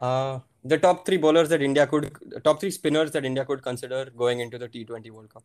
uh, 0.01 0.39
the 0.63 0.77
top 0.77 1.05
three 1.05 1.17
bowlers 1.17 1.49
that 1.49 1.61
India 1.61 1.85
could, 1.85 2.17
top 2.43 2.59
three 2.59 2.71
spinners 2.71 3.11
that 3.11 3.25
India 3.25 3.45
could 3.45 3.61
consider 3.61 4.09
going 4.17 4.39
into 4.39 4.57
the 4.57 4.67
T20 4.67 5.11
World 5.11 5.31
Cup. 5.31 5.43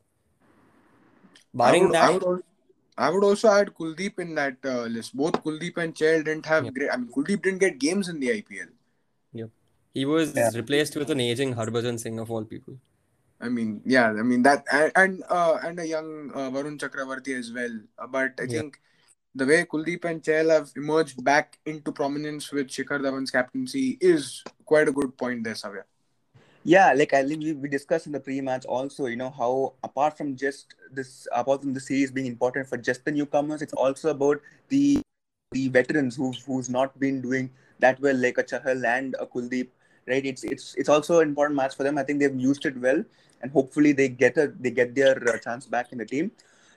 Barring 1.52 1.84
would, 1.84 1.92
that. 1.92 2.42
I 2.96 3.10
would 3.10 3.24
also 3.24 3.48
add 3.50 3.74
Kuldeep 3.74 4.18
in 4.18 4.34
that 4.36 4.56
uh, 4.64 4.82
list. 4.82 5.16
Both 5.16 5.42
Kuldeep 5.42 5.78
and 5.78 5.94
Chahal 5.94 6.24
didn't 6.24 6.46
have 6.46 6.72
great. 6.72 6.90
I 6.90 6.96
mean, 6.96 7.10
Kuldeep 7.10 7.42
didn't 7.42 7.58
get 7.58 7.78
games 7.78 8.08
in 8.08 8.20
the 8.20 8.28
IPL. 8.28 8.68
Yep. 9.32 9.50
He 9.94 10.04
was 10.04 10.34
yeah. 10.36 10.50
replaced 10.54 10.94
with 10.96 11.10
an 11.10 11.20
aging 11.20 11.54
Harbhajan 11.54 11.98
Singh 11.98 12.18
of 12.20 12.30
all 12.30 12.44
people. 12.44 12.76
I 13.40 13.48
mean, 13.48 13.82
yeah. 13.84 14.10
I 14.10 14.22
mean 14.22 14.42
that 14.44 14.64
and 14.72 14.92
and, 14.94 15.22
uh, 15.28 15.58
and 15.62 15.80
a 15.80 15.86
young 15.86 16.30
uh, 16.34 16.50
Varun 16.50 16.78
Chakravarti 16.78 17.36
as 17.36 17.52
well. 17.52 17.80
Uh, 17.98 18.06
but 18.06 18.32
I 18.40 18.46
think 18.46 18.78
the 19.34 19.44
way 19.44 19.64
Kuldeep 19.64 20.04
and 20.04 20.22
Chahal 20.22 20.50
have 20.50 20.70
emerged 20.76 21.24
back 21.24 21.58
into 21.66 21.90
prominence 21.90 22.52
with 22.52 22.68
Shikhar 22.68 23.00
Dhawan's 23.00 23.32
captaincy 23.32 23.98
is 24.00 24.44
quite 24.64 24.86
a 24.86 24.92
good 24.92 25.16
point 25.18 25.42
there, 25.42 25.54
Savya 25.54 25.82
yeah 26.64 26.92
like 26.92 27.12
i 27.12 27.22
we, 27.22 27.52
we 27.52 27.68
discussed 27.68 28.06
in 28.06 28.12
the 28.12 28.20
pre-match 28.20 28.64
also 28.64 29.06
you 29.06 29.16
know 29.16 29.30
how 29.30 29.72
apart 29.82 30.16
from 30.16 30.34
just 30.34 30.74
this 30.90 31.28
apart 31.32 31.60
from 31.62 31.74
the 31.74 31.80
series 31.80 32.10
being 32.10 32.26
important 32.26 32.66
for 32.66 32.76
just 32.76 33.04
the 33.04 33.12
newcomers 33.12 33.62
it's 33.62 33.74
also 33.74 34.10
about 34.10 34.40
the 34.68 35.00
the 35.52 35.68
veterans 35.68 36.16
who 36.16 36.32
who's 36.46 36.68
not 36.68 36.98
been 36.98 37.20
doing 37.20 37.50
that 37.80 38.00
well 38.00 38.16
like 38.16 38.38
a 38.38 38.42
chahal 38.42 38.84
and 38.84 39.14
a 39.20 39.26
kuldeep 39.26 39.68
right? 40.06 40.24
It's 40.24 40.44
it's 40.44 40.74
it's 40.74 40.88
also 40.88 41.20
an 41.20 41.28
important 41.28 41.56
match 41.56 41.76
for 41.76 41.82
them. 41.82 41.98
I 41.98 42.02
think 42.02 42.20
they've 42.20 42.40
used 42.40 42.66
it 42.66 42.76
well 42.76 43.02
and 43.42 43.50
hopefully 43.52 43.92
they 43.92 44.08
get 44.08 44.36
a 44.36 44.48
they 44.60 44.70
get 44.70 44.94
their 44.94 45.16
uh, 45.28 45.38
chance 45.38 45.66
back 45.66 45.92
in 45.92 45.98
the 45.98 46.06
team. 46.06 46.30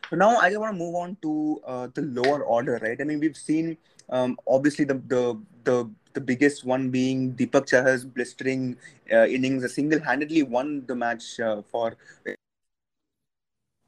So 0.10 0.15
now 0.15 0.38
I 0.38 0.50
just 0.50 0.60
want 0.60 0.73
to 0.73 0.80
move 0.80 0.95
on 0.95 1.17
to 1.21 1.62
uh, 1.65 1.88
the 1.93 2.02
lower 2.04 2.43
order, 2.43 2.80
right? 2.82 3.00
I 3.00 3.04
mean, 3.04 3.19
we've 3.19 3.36
seen 3.36 3.78
um, 4.10 4.38
obviously 4.47 4.86
the 4.86 4.95
the 5.08 5.39
the 5.63 5.89
the 6.17 6.25
biggest 6.30 6.65
one 6.65 6.89
being 6.89 7.34
Deepak 7.36 7.67
Chahar's 7.71 8.03
blistering 8.03 8.75
uh, 9.13 9.27
innings, 9.27 9.63
a 9.63 9.69
single-handedly 9.69 10.41
won 10.41 10.84
the 10.88 10.95
match 10.95 11.39
uh, 11.39 11.62
for. 11.62 11.95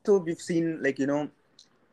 So 0.06 0.18
we've 0.18 0.40
seen 0.50 0.84
like 0.84 1.00
you 1.00 1.08
know 1.08 1.30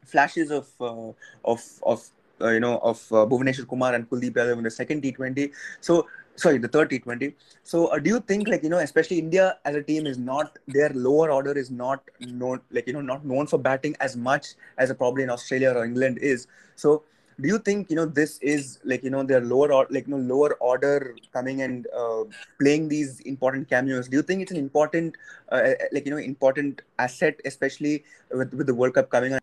flashes 0.04 0.50
of 0.50 0.68
uh, 0.80 1.12
of 1.52 1.64
of 1.84 2.04
uh, 2.40 2.50
you 2.50 2.60
know 2.60 2.78
of 2.78 3.00
uh, 3.12 3.26
Kumar 3.72 3.94
and 3.94 4.08
Kuldeep 4.10 4.34
Yadav 4.34 4.58
in 4.58 4.64
the 4.64 4.70
second 4.70 5.02
T20. 5.02 5.50
So 5.80 6.06
sorry, 6.36 6.58
the 6.58 6.68
third 6.68 6.90
T20. 6.90 7.32
So 7.62 7.86
uh, 7.86 7.98
do 7.98 8.10
you 8.10 8.20
think 8.20 8.46
like 8.48 8.62
you 8.62 8.68
know 8.68 8.78
especially 8.78 9.18
India 9.18 9.58
as 9.64 9.74
a 9.74 9.82
team 9.82 10.06
is 10.06 10.18
not 10.18 10.58
their 10.68 10.90
lower 10.90 11.30
order 11.32 11.52
is 11.52 11.70
not 11.70 12.02
known 12.20 12.60
like 12.70 12.86
you 12.86 12.92
know 12.92 13.00
not 13.00 13.24
known 13.24 13.46
for 13.46 13.58
batting 13.58 13.96
as 14.00 14.16
much 14.16 14.54
as 14.76 14.92
probably 14.92 15.22
in 15.22 15.30
Australia 15.30 15.70
or 15.70 15.84
England 15.84 16.18
is. 16.18 16.46
So 16.76 17.04
do 17.40 17.48
you 17.48 17.58
think 17.58 17.90
you 17.90 17.96
know 17.96 18.06
this 18.06 18.38
is 18.38 18.78
like 18.84 19.02
you 19.02 19.10
know 19.10 19.22
their 19.22 19.40
lower 19.40 19.72
or 19.72 19.86
like 19.90 20.06
you 20.06 20.16
know 20.16 20.34
lower 20.34 20.54
order 20.54 21.14
coming 21.32 21.62
and 21.62 21.86
uh, 21.94 22.24
playing 22.58 22.88
these 22.88 23.20
important 23.20 23.68
cameos 23.68 24.08
do 24.08 24.16
you 24.16 24.22
think 24.22 24.42
it's 24.42 24.52
an 24.52 24.56
important 24.56 25.16
uh, 25.50 25.72
like 25.92 26.06
you 26.06 26.10
know 26.10 26.18
important 26.18 26.82
asset 26.98 27.40
especially 27.44 28.04
with, 28.30 28.52
with 28.54 28.66
the 28.66 28.74
world 28.74 28.94
cup 28.94 29.10
coming 29.10 29.34
on 29.34 29.40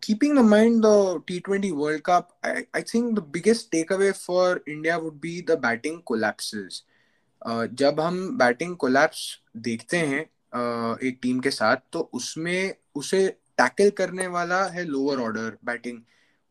keeping 0.00 0.36
in 0.36 0.48
mind 0.48 0.84
the 0.84 1.20
T20 1.26 1.72
World 1.72 2.02
Cup, 2.02 2.32
I, 2.44 2.66
I 2.72 2.82
think 2.82 3.14
the 3.14 3.20
biggest 3.20 3.72
takeaway 3.72 4.14
for 4.16 4.62
India 4.66 4.98
would 4.98 5.20
be 5.20 5.40
the 5.40 5.56
batting 5.56 6.02
collapses. 6.06 6.82
Uh, 7.42 7.66
जब 7.66 8.00
हम 8.00 8.16
batting 8.38 8.76
collapse 8.76 9.22
देखते 9.66 9.96
हैं 9.96 10.22
uh, 10.56 11.02
एक 11.04 11.18
team 11.22 11.40
के 11.40 11.50
साथ 11.50 11.76
तो 11.92 12.00
उसमें 12.14 12.74
उसे 12.94 13.28
टैकल 13.58 13.90
करने 13.98 14.26
वाला 14.36 14.62
है 14.76 14.84
लोअर 14.84 15.20
ऑर्डर 15.20 15.56
बैटिंग 15.64 16.00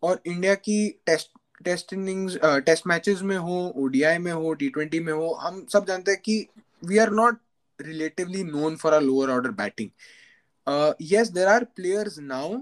और 0.04 0.22
इंडिया 0.26 0.56
की 0.56 0.88
test 1.06 1.30
test 1.64 1.94
innings 1.94 2.38
test 2.66 2.88
matches 2.88 3.22
में 3.22 3.38
हो 3.38 3.58
ओडीआई 3.78 4.18
में 4.18 4.32
हो 4.32 4.54
टी 4.54 4.70
ट्वेंटी 4.70 5.00
में 5.00 5.12
हो, 5.14 5.34
हम 5.34 5.66
सब 5.74 5.86
जानते 5.88 6.12
हैं 6.12 6.22
कि 6.22 6.46
we 6.84 6.98
are 6.98 7.12
not 7.12 7.40
relatively 7.80 8.44
known 8.44 8.76
for 8.76 8.94
a 8.94 9.00
lower 9.00 9.30
order 9.30 9.52
batting 9.52 9.90
yes 11.02 11.30
there 11.30 11.48
are 11.48 11.64
players 11.76 12.20
now 12.20 12.58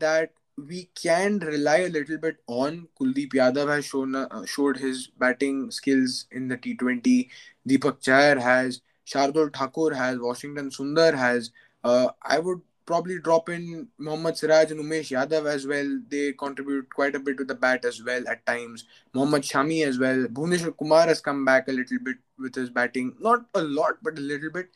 that 0.00 0.32
we 0.58 0.82
can 1.02 1.40
rely 1.40 1.84
a 1.84 1.88
little 1.88 2.16
bit 2.16 2.38
on 2.50 2.80
Kuldeep 2.96 3.34
Yadav 3.34 3.70
has 3.72 3.84
shown 3.84 4.44
showed 4.48 4.78
his 4.78 5.08
batting 5.20 5.70
skills 5.70 6.26
in 6.36 6.48
the 6.48 6.58
T 6.62 6.74
twenty 6.74 7.20
Deepak 7.68 7.98
Chahar 8.02 8.38
has 8.38 8.78
Shardul 9.06 9.48
Thakur 9.48 9.94
has 9.94 10.18
Washington 10.18 10.68
Sundar 10.70 11.14
has 11.14 11.50
I 11.84 12.38
would 12.38 12.62
probably 12.88 13.18
drop 13.20 13.50
in 13.50 13.86
Mohammad 13.98 14.38
Siraj 14.38 14.70
and 14.70 14.80
Umesh 14.80 15.10
Yadav 15.14 15.46
as 15.54 15.66
well. 15.66 15.88
They 16.08 16.32
contribute 16.32 16.88
quite 16.98 17.14
a 17.14 17.20
bit 17.20 17.36
to 17.38 17.44
the 17.44 17.54
bat 17.54 17.84
as 17.84 18.02
well 18.02 18.26
at 18.26 18.46
times. 18.46 18.84
Mohammad 19.12 19.42
Shami 19.42 19.84
as 19.86 19.98
well. 19.98 20.24
Bhuvneshwar 20.38 20.76
Kumar 20.78 21.06
has 21.06 21.20
come 21.20 21.44
back 21.44 21.68
a 21.68 21.72
little 21.72 21.98
bit 22.02 22.16
with 22.38 22.54
his 22.54 22.70
batting. 22.70 23.14
Not 23.20 23.44
a 23.54 23.62
lot, 23.62 23.98
but 24.02 24.18
a 24.18 24.22
little 24.22 24.50
bit. 24.50 24.70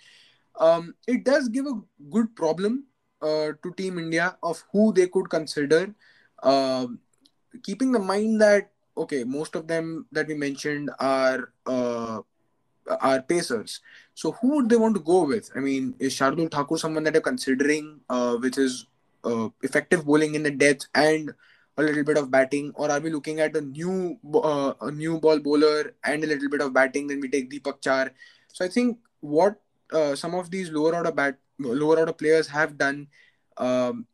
Um, 0.61 0.95
it 1.07 1.25
does 1.25 1.49
give 1.49 1.67
a 1.67 1.81
good 2.11 2.37
problem 2.37 2.85
uh, 3.23 3.53
to 3.63 3.73
Team 3.79 3.99
India 3.99 4.37
of 4.43 4.63
who 4.73 4.93
they 4.93 5.07
could 5.07 5.31
consider, 5.31 5.95
uh, 6.43 6.87
keeping 7.63 7.95
in 7.95 8.05
mind 8.05 8.43
that 8.43 8.69
okay, 8.97 9.25
most 9.25 9.55
of 9.55 9.67
them 9.69 10.07
that 10.13 10.29
we 10.29 10.35
mentioned 10.35 10.91
are 11.01 11.53
uh, 11.67 12.21
are 13.01 13.23
pacers. 13.23 13.81
So 14.15 14.33
who 14.33 14.57
would 14.57 14.69
they 14.69 14.77
want 14.77 14.95
to 14.97 15.01
go 15.01 15.25
with? 15.25 15.51
I 15.57 15.61
mean, 15.61 15.95
is 15.99 16.15
Shardul 16.15 16.51
Thakur 16.51 16.79
someone 16.79 17.05
that 17.05 17.15
you're 17.15 17.23
considering 17.23 18.01
uh, 18.09 18.37
with 18.41 18.55
his 18.55 18.87
uh, 19.25 19.49
effective 19.63 20.05
bowling 20.05 20.35
in 20.35 20.43
the 20.43 20.51
depth 20.51 20.87
and 20.95 21.33
a 21.79 21.83
little 21.83 22.05
bit 22.05 22.19
of 22.19 22.31
batting, 22.31 22.73
or 22.75 22.91
are 22.91 23.01
we 23.01 23.11
looking 23.11 23.41
at 23.41 23.57
a 23.57 23.61
new 23.61 24.19
uh, 24.35 24.75
a 24.81 24.91
new 24.91 25.19
ball 25.19 25.39
bowler 25.39 25.95
and 26.05 26.23
a 26.23 26.27
little 26.27 26.51
bit 26.51 26.61
of 26.61 26.73
batting? 26.75 27.07
Then 27.07 27.21
we 27.21 27.29
take 27.29 27.51
Deepak 27.51 27.81
Chahar. 27.81 28.11
So 28.53 28.65
I 28.65 28.69
think 28.69 28.99
what 29.21 29.61
uh, 29.93 30.15
some 30.15 30.35
of 30.35 30.51
these 30.51 30.71
lower 30.71 30.95
order 30.95 31.13
bat 31.13 31.39
lower 31.59 31.99
order 31.99 32.13
players 32.13 32.47
have 32.49 32.77
done, 32.77 33.09
um, 33.57 34.07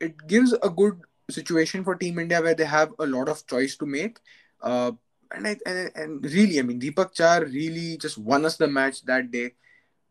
it 0.00 0.26
gives 0.26 0.52
a 0.52 0.70
good 0.70 1.00
situation 1.30 1.84
for 1.84 1.94
Team 1.94 2.18
India 2.18 2.40
where 2.40 2.54
they 2.54 2.64
have 2.64 2.92
a 2.98 3.06
lot 3.06 3.28
of 3.28 3.46
choice 3.46 3.76
to 3.76 3.86
make. 3.86 4.18
Uh, 4.60 4.92
and, 5.32 5.46
I, 5.46 5.56
and 5.66 5.90
and 5.94 6.24
really, 6.24 6.58
I 6.58 6.62
mean, 6.62 6.80
Deepak 6.80 7.14
Chahar 7.14 7.44
really 7.52 7.96
just 7.96 8.18
won 8.18 8.44
us 8.44 8.56
the 8.56 8.68
match 8.68 9.04
that 9.04 9.30
day. 9.30 9.54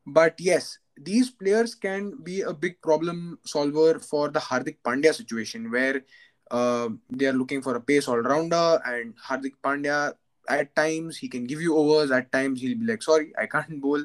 But 0.06 0.36
yes, 0.40 0.78
these 0.98 1.30
players 1.32 1.76
can 1.76 2.24
be 2.24 2.42
a 2.42 2.54
big 2.54 2.82
problem 2.82 3.40
solver 3.46 4.00
for 4.00 4.30
the 4.30 4.40
Hardik 4.40 4.78
Pandya 4.86 5.14
situation 5.14 5.72
where 5.72 6.04
uh, 6.52 6.90
they 7.10 7.26
are 7.26 7.34
looking 7.34 7.62
for 7.62 7.76
a 7.76 7.82
pace 7.82 8.08
all 8.08 8.18
rounder, 8.20 8.80
and 8.86 9.16
Hardik 9.18 9.54
Pandya 9.64 10.14
at 10.50 10.76
times 10.76 11.18
he 11.18 11.30
can 11.30 11.46
give 11.46 11.62
you 11.62 11.76
overs, 11.76 12.12
at 12.12 12.32
times 12.32 12.60
he'll 12.60 12.78
be 12.78 12.86
like, 12.86 13.02
sorry, 13.02 13.34
I 13.40 13.46
can't 13.46 13.82
bowl. 13.82 14.04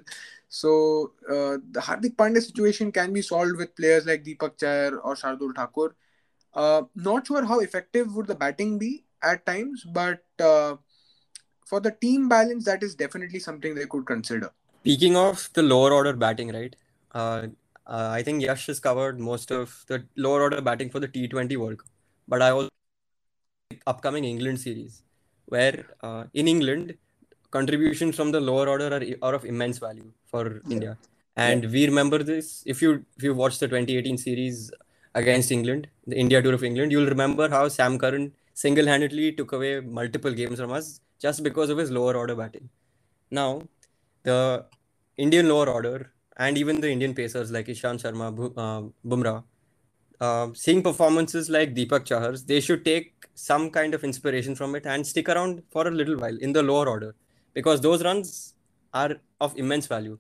So 0.48 1.12
uh, 1.28 1.58
the 1.72 1.80
Hardik 1.80 2.16
Pandya 2.16 2.40
situation 2.42 2.92
can 2.92 3.12
be 3.12 3.22
solved 3.22 3.56
with 3.56 3.74
players 3.76 4.06
like 4.06 4.24
Deepak 4.24 4.56
Chahar 4.56 4.98
or 5.02 5.14
Shardul 5.14 5.54
Thakur. 5.54 5.94
Uh, 6.54 6.82
not 6.94 7.26
sure 7.26 7.44
how 7.44 7.60
effective 7.60 8.14
would 8.14 8.26
the 8.26 8.34
batting 8.34 8.78
be 8.78 9.04
at 9.22 9.44
times, 9.44 9.84
but 9.92 10.22
uh, 10.40 10.76
for 11.68 11.80
the 11.80 11.90
team 11.90 12.28
balance, 12.28 12.64
that 12.64 12.82
is 12.82 12.94
definitely 12.94 13.38
something 13.38 13.74
they 13.74 13.86
could 13.86 14.06
consider. 14.06 14.50
Speaking 14.80 15.16
of 15.16 15.48
the 15.52 15.62
lower 15.62 15.92
order 15.92 16.14
batting, 16.14 16.52
right? 16.52 16.74
Uh, 17.12 17.48
uh, 17.86 18.08
I 18.18 18.22
think 18.22 18.42
Yash 18.42 18.66
has 18.66 18.80
covered 18.80 19.20
most 19.20 19.50
of 19.50 19.84
the 19.88 20.04
lower 20.16 20.42
order 20.42 20.60
batting 20.60 20.90
for 20.90 21.00
the 21.00 21.08
T20 21.08 21.56
World 21.56 21.78
Cup. 21.78 21.88
But 22.26 22.42
I 22.42 22.50
also 22.50 22.68
upcoming 23.86 24.24
England 24.24 24.60
series, 24.60 25.02
where 25.46 25.86
uh, 26.02 26.24
in 26.34 26.48
England 26.48 26.96
contributions 27.50 28.16
from 28.16 28.32
the 28.32 28.40
lower 28.40 28.68
order 28.68 28.88
are, 28.94 29.04
are 29.22 29.34
of 29.34 29.44
immense 29.44 29.78
value 29.78 30.10
for 30.26 30.62
yeah. 30.64 30.72
India. 30.72 30.98
And 31.36 31.64
yeah. 31.64 31.70
we 31.70 31.86
remember 31.86 32.22
this 32.22 32.62
if 32.66 32.82
you 32.82 33.04
if 33.16 33.22
you 33.22 33.34
watch 33.34 33.58
the 33.58 33.68
2018 33.68 34.18
series 34.18 34.70
against 35.14 35.50
England, 35.50 35.88
the 36.06 36.16
India 36.16 36.42
tour 36.42 36.54
of 36.54 36.64
England, 36.64 36.92
you'll 36.92 37.08
remember 37.08 37.48
how 37.48 37.68
Sam 37.68 37.98
Curran 37.98 38.32
single-handedly 38.54 39.32
took 39.32 39.52
away 39.52 39.80
multiple 39.80 40.32
games 40.32 40.58
from 40.58 40.72
us 40.72 41.00
just 41.18 41.42
because 41.42 41.70
of 41.70 41.78
his 41.78 41.90
lower 41.90 42.16
order 42.16 42.34
batting. 42.34 42.68
Now, 43.30 43.62
the 44.22 44.66
Indian 45.16 45.48
lower 45.48 45.68
order 45.68 46.12
and 46.36 46.56
even 46.56 46.80
the 46.80 46.90
Indian 46.90 47.14
pacers 47.14 47.50
like 47.50 47.66
Ishant 47.66 48.02
Sharma, 48.02 48.52
uh, 48.56 48.88
Bumrah, 49.06 49.42
uh, 50.20 50.48
seeing 50.54 50.82
performances 50.82 51.48
like 51.48 51.74
Deepak 51.74 52.04
Chahar's, 52.04 52.44
they 52.44 52.60
should 52.60 52.84
take 52.84 53.12
some 53.34 53.70
kind 53.70 53.94
of 53.94 54.04
inspiration 54.04 54.54
from 54.54 54.74
it 54.74 54.86
and 54.86 55.06
stick 55.06 55.28
around 55.28 55.62
for 55.70 55.86
a 55.86 55.90
little 55.90 56.16
while 56.16 56.36
in 56.38 56.52
the 56.52 56.62
lower 56.62 56.88
order 56.88 57.14
because 57.54 57.80
those 57.80 58.02
runs 58.04 58.54
are 58.94 59.16
of 59.40 59.56
immense 59.56 59.86
value. 59.86 60.18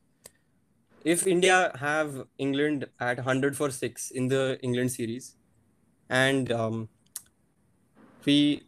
If 1.04 1.26
India 1.26 1.72
have 1.78 2.26
England 2.38 2.86
at 3.00 3.16
100 3.16 3.56
for 3.56 3.70
6 3.70 4.10
in 4.10 4.28
the 4.28 4.58
England 4.62 4.92
series 4.92 5.36
and 6.10 6.50
um, 6.52 6.88
we 8.24 8.64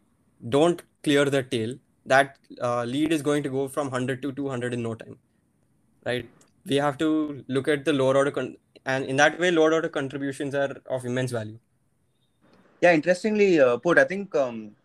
don't 0.47 0.81
clear 1.03 1.25
the 1.25 1.43
tail, 1.43 1.75
that 2.05 2.37
uh, 2.61 2.83
lead 2.83 3.11
is 3.11 3.21
going 3.21 3.43
to 3.43 3.49
go 3.49 3.67
from 3.67 3.87
100 3.87 4.21
to 4.21 4.31
200 4.31 4.73
in 4.73 4.81
no 4.81 4.95
time. 4.95 5.17
Right? 6.05 6.27
We 6.65 6.75
have 6.75 6.97
to 6.99 7.43
look 7.47 7.67
at 7.67 7.85
the 7.85 7.93
lower 7.93 8.15
order, 8.17 8.31
con- 8.31 8.57
and 8.85 9.05
in 9.05 9.15
that 9.17 9.39
way, 9.39 9.51
lower 9.51 9.73
order 9.73 9.89
contributions 9.89 10.55
are 10.55 10.77
of 10.89 11.05
immense 11.05 11.31
value. 11.31 11.59
Yeah, 12.81 12.93
interestingly 12.93 13.59
uh, 13.59 13.77
put, 13.77 13.99
I 13.99 14.03
think 14.05 14.33
um, 14.35 14.75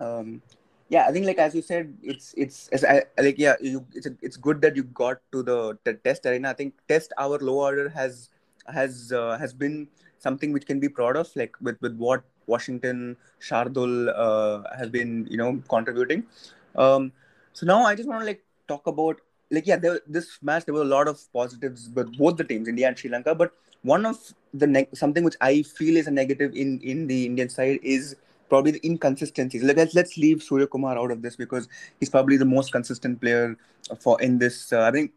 um, 0.00 0.42
yeah 0.88 1.06
i 1.08 1.12
think 1.12 1.24
like 1.24 1.38
as 1.38 1.54
you 1.54 1.62
said 1.62 1.96
it's 2.02 2.34
it's, 2.36 2.68
it's 2.72 2.84
I, 2.84 3.04
like 3.18 3.38
yeah 3.38 3.54
you, 3.60 3.86
it's 3.94 4.06
a, 4.06 4.14
it's 4.20 4.36
good 4.36 4.60
that 4.60 4.76
you 4.76 4.82
got 4.82 5.18
to 5.32 5.42
the, 5.42 5.78
the 5.84 5.94
test 5.94 6.26
arena 6.26 6.50
i 6.50 6.52
think 6.52 6.74
test 6.88 7.12
our 7.16 7.38
low 7.38 7.60
order 7.60 7.88
has 7.88 8.28
has 8.66 9.12
uh, 9.12 9.38
has 9.38 9.52
been 9.54 9.88
something 10.18 10.52
which 10.52 10.66
can 10.66 10.80
be 10.80 10.88
proud 10.88 11.16
of 11.16 11.30
like 11.36 11.54
with 11.60 11.80
with 11.80 11.96
what 11.96 12.24
washington 12.52 13.16
shardul 13.48 13.94
uh, 14.26 14.56
has 14.78 14.88
been 14.98 15.12
you 15.30 15.38
know 15.42 15.50
contributing 15.74 16.22
um 16.84 17.10
so 17.52 17.66
now 17.72 17.80
i 17.90 17.94
just 18.00 18.08
want 18.08 18.20
to 18.22 18.30
like 18.32 18.42
talk 18.72 18.86
about 18.86 19.20
like 19.50 19.66
yeah 19.66 19.76
there, 19.84 20.00
this 20.06 20.38
match 20.42 20.64
there 20.64 20.74
were 20.78 20.86
a 20.88 20.92
lot 20.96 21.08
of 21.12 21.20
positives 21.32 21.90
with 21.94 22.16
both 22.22 22.36
the 22.36 22.48
teams 22.52 22.68
india 22.74 22.88
and 22.88 22.98
sri 22.98 23.10
lanka 23.14 23.34
but 23.34 23.52
one 23.94 24.04
of 24.12 24.18
the 24.62 24.66
ne- 24.66 24.88
something 25.02 25.24
which 25.28 25.38
i 25.40 25.62
feel 25.78 25.96
is 26.02 26.06
a 26.06 26.16
negative 26.22 26.52
in 26.64 26.78
in 26.94 27.06
the 27.12 27.24
indian 27.30 27.48
side 27.58 27.78
is 27.82 28.16
probably 28.50 28.72
the 28.72 28.80
inconsistencies. 28.84 29.62
Let's 29.62 29.94
let's 29.94 30.18
leave 30.18 30.42
Surya 30.42 30.66
Kumar 30.66 30.98
out 30.98 31.10
of 31.10 31.22
this 31.22 31.36
because 31.36 31.68
he's 31.98 32.10
probably 32.10 32.36
the 32.36 32.44
most 32.44 32.72
consistent 32.72 33.20
player 33.22 33.56
for 34.00 34.20
in 34.20 34.38
this. 34.38 34.72
Uh, 34.72 34.82
I 34.82 34.90
think 34.90 35.12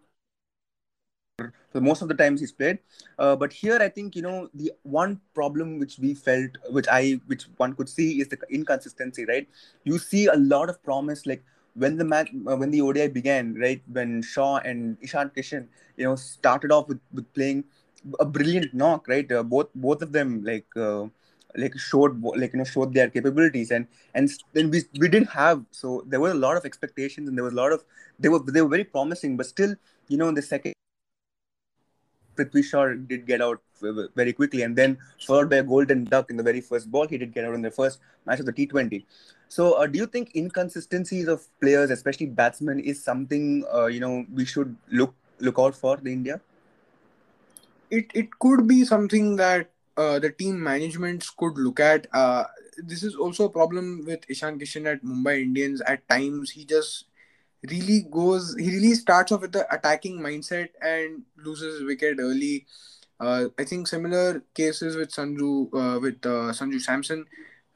for 1.72 1.82
most 1.82 2.02
of 2.02 2.08
the 2.08 2.14
times 2.14 2.40
he's 2.40 2.52
played. 2.52 2.80
Uh, 3.18 3.36
but 3.36 3.52
here, 3.52 3.78
I 3.82 3.90
think 3.90 4.16
you 4.16 4.22
know 4.22 4.50
the 4.54 4.72
one 4.84 5.20
problem 5.34 5.80
which 5.80 5.98
we 6.00 6.14
felt, 6.14 6.52
which 6.70 6.88
I, 6.92 7.20
which 7.26 7.44
one 7.58 7.74
could 7.74 7.90
see, 7.90 8.22
is 8.22 8.28
the 8.28 8.38
inconsistency. 8.50 9.26
Right? 9.26 9.48
You 9.84 9.98
see 9.98 10.28
a 10.28 10.36
lot 10.36 10.70
of 10.70 10.82
promise, 10.84 11.26
like 11.26 11.44
when 11.76 11.98
the 11.98 12.06
match, 12.06 12.30
uh, 12.48 12.56
when 12.56 12.72
the 12.72 12.82
ODI 12.82 13.08
began, 13.08 13.56
right? 13.56 13.82
When 13.92 14.22
Shaw 14.22 14.58
and 14.58 14.98
Ishan 15.02 15.32
Kishan, 15.36 15.68
you 15.98 16.06
know, 16.06 16.16
started 16.16 16.72
off 16.72 16.88
with, 16.88 17.00
with 17.14 17.32
playing 17.34 17.64
a 18.20 18.26
brilliant 18.26 18.74
knock, 18.74 19.08
right? 19.08 19.30
Uh, 19.32 19.44
both 19.44 19.68
both 19.76 20.02
of 20.02 20.12
them 20.12 20.44
like 20.44 20.66
uh, 20.76 21.06
like 21.56 21.78
showed 21.78 22.22
like 22.24 22.54
you 22.54 22.60
know 22.60 22.64
showed 22.66 22.94
their 22.94 23.10
capabilities, 23.10 23.72
and 23.72 23.88
and 24.14 24.30
then 24.54 24.70
we 24.70 24.84
we 25.00 25.08
didn't 25.08 25.30
have 25.30 25.64
so 25.72 26.04
there 26.08 26.20
were 26.20 26.32
a 26.32 26.42
lot 26.46 26.58
of 26.58 26.66
expectations 26.66 27.28
and 27.30 27.38
there 27.38 27.44
was 27.44 27.54
a 27.54 27.56
lot 27.56 27.72
of 27.72 27.84
they 28.20 28.30
were 28.30 28.40
they 28.40 28.62
were 28.62 28.70
very 28.70 28.84
promising, 28.84 29.38
but 29.38 29.46
still 29.46 29.76
you 30.08 30.18
know 30.18 30.28
in 30.30 30.36
the 30.36 30.42
second. 30.42 30.74
Prithvi 32.36 32.64
Shaw 32.64 32.94
did 32.94 33.26
get 33.26 33.42
out 33.42 33.62
very 34.16 34.34
quickly, 34.34 34.64
and 34.64 34.76
then 34.76 34.98
followed 35.26 35.50
by 35.50 35.58
a 35.58 35.64
golden 35.64 36.06
duck 36.06 36.30
in 36.30 36.38
the 36.38 36.44
very 36.44 36.62
first 36.62 36.92
ball. 36.92 37.08
He 37.08 37.18
did 37.18 37.34
get 37.34 37.46
out 37.46 37.54
in 37.54 37.62
the 37.62 37.72
first 37.72 38.00
match 38.26 38.40
of 38.40 38.46
the 38.46 38.54
T20. 38.54 39.04
So, 39.50 39.74
uh, 39.74 39.88
do 39.88 40.00
you 40.00 40.08
think 40.08 40.36
inconsistencies 40.36 41.28
of 41.28 41.46
players, 41.60 41.92
especially 41.92 42.28
batsmen, 42.28 42.80
is 42.80 43.04
something 43.04 43.66
uh, 43.74 43.86
you 43.86 44.00
know 44.00 44.26
we 44.34 44.46
should 44.46 44.76
look 44.92 45.14
look 45.40 45.60
out 45.60 45.76
for 45.76 45.98
the 45.98 46.12
India? 46.12 46.42
It 47.92 48.10
it 48.14 48.40
could 48.40 48.68
be 48.68 48.84
something 48.86 49.36
that 49.36 49.70
uh, 49.98 50.20
the 50.20 50.32
team 50.32 50.62
managements 50.62 51.30
could 51.30 51.58
look 51.58 51.80
at. 51.80 52.08
Uh, 52.14 52.46
this 52.78 53.04
is 53.04 53.16
also 53.16 53.46
a 53.46 53.50
problem 53.50 54.06
with 54.06 54.28
Ishan 54.30 54.60
Kishan 54.60 54.92
at 54.92 55.04
Mumbai 55.04 55.42
Indians. 55.42 55.82
At 55.82 56.08
times, 56.10 56.52
he 56.52 56.66
just 56.66 57.06
really 57.70 58.02
goes. 58.10 58.56
He 58.58 58.70
really 58.72 58.94
starts 58.96 59.32
off 59.32 59.42
with 59.42 59.52
the 59.52 59.72
attacking 59.74 60.20
mindset 60.20 60.70
and 60.82 61.24
loses 61.38 61.84
wicket 61.84 62.18
early. 62.20 62.66
Uh, 63.20 63.46
I 63.58 63.64
think 63.64 63.88
similar 63.88 64.44
cases 64.54 64.96
with 64.96 65.12
Sanju 65.12 65.74
uh, 65.74 66.00
with 66.00 66.26
uh, 66.26 66.52
Sanju 66.52 66.82
Samson. 66.82 67.26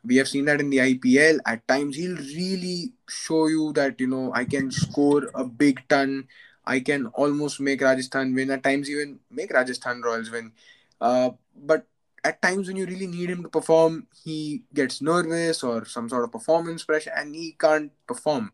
We 0.04 0.16
have 0.18 0.28
seen 0.28 0.46
that 0.46 0.62
in 0.62 0.70
the 0.70 0.80
IPL. 0.80 1.40
At 1.46 1.68
times, 1.68 1.98
he'll 1.98 2.16
really 2.16 2.94
show 3.10 3.48
you 3.48 3.74
that 3.74 4.00
you 4.00 4.08
know 4.08 4.32
I 4.34 4.46
can 4.46 4.72
score 4.72 5.30
a 5.36 5.44
big 5.44 5.82
ton 5.90 6.28
I 6.68 6.82
can 6.82 7.08
almost 7.08 7.60
make 7.62 7.82
Rajasthan 7.82 8.36
win. 8.36 8.52
At 8.52 8.64
times, 8.64 8.90
even 8.90 9.20
make 9.32 9.54
Rajasthan 9.54 10.02
Royals 10.02 10.30
win. 10.30 10.52
Uh, 11.00 11.32
but 11.56 11.88
at 12.24 12.42
times, 12.42 12.68
when 12.68 12.76
you 12.76 12.86
really 12.86 13.08
need 13.08 13.30
him 13.30 13.42
to 13.44 13.50
perform, 13.50 14.08
he 14.24 14.64
gets 14.74 15.02
nervous 15.02 15.64
or 15.64 15.86
some 15.86 16.10
sort 16.10 16.26
of 16.26 16.32
performance 16.32 16.84
pressure, 16.84 17.14
and 17.16 17.34
he 17.34 17.56
can't 17.58 17.92
perform. 18.06 18.52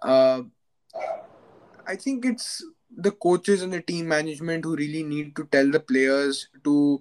Uh, 0.00 0.42
I 1.86 1.96
think 1.96 2.24
it's 2.24 2.64
the 2.94 3.10
coaches 3.10 3.62
and 3.62 3.72
the 3.72 3.82
team 3.82 4.08
management 4.08 4.64
who 4.64 4.76
really 4.76 5.02
need 5.02 5.34
to 5.36 5.44
tell 5.50 5.70
the 5.70 5.80
players 5.80 6.48
to 6.64 7.00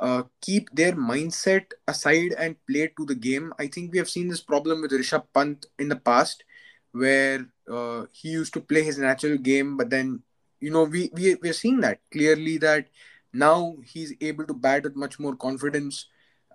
uh, 0.00 0.22
keep 0.40 0.70
their 0.74 0.92
mindset 0.92 1.64
aside 1.86 2.34
and 2.38 2.56
play 2.66 2.92
to 2.96 3.04
the 3.04 3.14
game. 3.14 3.52
I 3.58 3.66
think 3.66 3.92
we 3.92 3.98
have 3.98 4.08
seen 4.08 4.28
this 4.28 4.40
problem 4.40 4.82
with 4.82 4.92
Rishabh 4.92 5.24
Pant 5.34 5.66
in 5.78 5.88
the 5.88 5.96
past, 5.96 6.44
where 6.92 7.46
uh, 7.70 8.06
he 8.12 8.28
used 8.28 8.54
to 8.54 8.60
play 8.60 8.82
his 8.82 8.98
natural 8.98 9.38
game, 9.38 9.76
but 9.76 9.90
then 9.90 10.22
you 10.60 10.70
know 10.70 10.84
we 10.84 11.10
we 11.14 11.34
we're 11.36 11.52
seeing 11.52 11.80
that 11.80 12.00
clearly 12.12 12.58
that 12.58 12.88
now 13.32 13.76
he's 13.84 14.14
able 14.20 14.44
to 14.46 14.54
bat 14.54 14.84
with 14.84 14.96
much 14.96 15.18
more 15.18 15.36
confidence, 15.36 16.06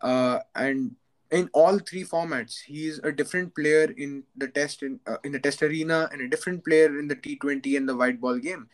uh, 0.02 0.40
and 0.56 0.96
in 1.34 1.50
all 1.52 1.80
three 1.80 2.04
formats, 2.04 2.62
he's 2.62 3.00
a 3.00 3.12
different 3.12 3.56
player 3.56 3.92
in 3.98 4.24
the 4.38 4.48
test 4.48 4.84
in 4.84 5.00
uh, 5.08 5.18
in 5.24 5.32
the 5.32 5.40
test 5.40 5.64
arena 5.64 6.08
and 6.12 6.22
a 6.22 6.28
different 6.28 6.64
player 6.64 7.00
in 7.00 7.08
the 7.08 7.16
T20 7.16 7.76
and 7.76 7.90
the 7.90 7.96
white 7.96 8.22
ball 8.22 8.38
game. 8.38 8.68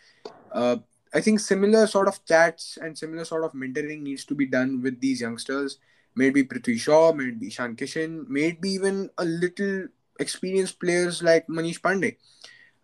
Uh, 0.51 0.77
I 1.13 1.21
think 1.21 1.39
similar 1.39 1.87
sort 1.87 2.09
of 2.09 2.23
chats 2.25 2.77
and 2.81 2.97
similar 2.97 3.23
sort 3.23 3.45
of 3.45 3.53
mentoring 3.53 4.01
needs 4.01 4.25
to 4.25 4.35
be 4.35 4.45
done 4.45 4.81
with 4.81 4.99
these 4.99 5.21
youngsters. 5.21 5.79
Maybe 6.15 6.43
Prithvi 6.43 6.77
Shaw, 6.79 7.13
maybe 7.13 7.47
Ishan 7.47 7.77
Kishan, 7.77 8.27
maybe 8.27 8.69
even 8.69 9.09
a 9.17 9.23
little 9.23 9.87
experienced 10.19 10.79
players 10.81 11.23
like 11.23 11.47
Manish 11.47 11.79
Pandey. 11.79 12.17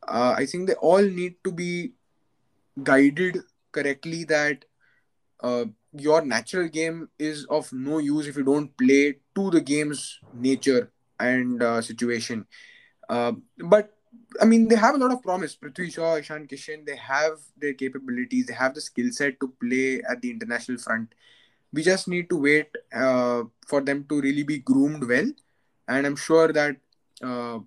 Uh, 0.08 0.36
I 0.38 0.46
think 0.46 0.68
they 0.68 0.76
all 0.76 1.02
need 1.02 1.36
to 1.44 1.52
be 1.52 1.92
guided 2.82 3.40
correctly 3.74 4.24
that 4.24 4.64
uh, 5.42 5.66
your 5.92 6.24
natural 6.24 6.70
game 6.70 7.10
is 7.20 7.46
of 7.46 7.72
no 7.74 7.98
use 7.98 8.28
if 8.28 8.38
you 8.38 8.44
don't 8.44 8.76
play 8.78 9.20
to 9.36 9.52
the 9.52 9.62
game's 9.62 10.20
nature 10.34 10.92
and 11.20 11.62
uh, 11.62 11.82
situation. 11.82 12.46
Uh, 13.10 13.34
but 13.58 13.92
I 14.42 14.46
mean, 14.46 14.68
they 14.68 14.76
have 14.76 14.96
a 14.96 14.98
lot 14.98 15.12
of 15.12 15.22
promise. 15.22 15.56
Prithvi 15.56 15.94
Shaw, 15.94 16.16
Ishan 16.16 16.48
Kishan, 16.48 16.86
they 16.86 16.96
have 16.96 17.40
their 17.58 17.74
capabilities, 17.74 18.48
they 18.48 18.54
have 18.54 18.74
the 18.74 18.82
skill 18.82 19.12
set 19.12 19.40
to 19.40 19.54
play 19.62 20.02
at 20.10 20.22
the 20.22 20.32
international 20.32 20.78
front. 20.78 21.14
We 21.74 21.84
just 21.84 22.08
need 22.08 22.30
to 22.30 22.38
wait 22.38 22.70
uh, 22.94 23.44
for 23.68 23.82
them 23.82 24.06
to 24.10 24.22
really 24.22 24.44
be 24.44 24.60
groomed 24.60 25.08
well. 25.08 25.30
And 25.88 26.06
I'm 26.08 26.16
sure 26.16 26.52
that 26.52 26.78
uh, 27.22 27.60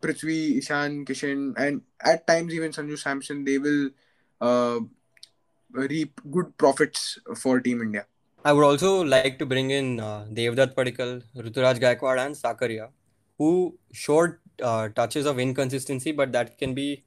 Prithvi, 0.00 0.58
Ishan, 0.58 1.04
Kishan, 1.04 1.54
and 1.56 1.82
at 2.00 2.26
times 2.26 2.52
even 2.54 2.72
Sanju 2.72 2.98
Samson, 2.98 3.44
they 3.44 3.58
will 3.58 3.90
uh, 4.40 4.80
reap 5.70 6.20
good 6.30 6.56
profits 6.58 7.18
for 7.36 7.60
Team 7.60 7.82
India. 7.82 8.06
I 8.44 8.52
would 8.52 8.64
also 8.64 9.02
like 9.04 9.38
to 9.38 9.46
bring 9.46 9.70
in 9.70 10.00
uh, 10.00 10.26
Devdutt 10.32 10.74
Padikkal, 10.74 11.22
Ruturaj 11.36 11.78
Gaikwad, 11.80 12.24
and 12.26 12.34
Sakaria, 12.34 12.88
who 13.38 13.78
showed 13.92 14.36
uh, 14.62 14.88
touches 14.88 15.26
of 15.26 15.38
inconsistency, 15.38 16.12
but 16.12 16.32
that 16.32 16.58
can 16.58 16.74
be 16.74 17.04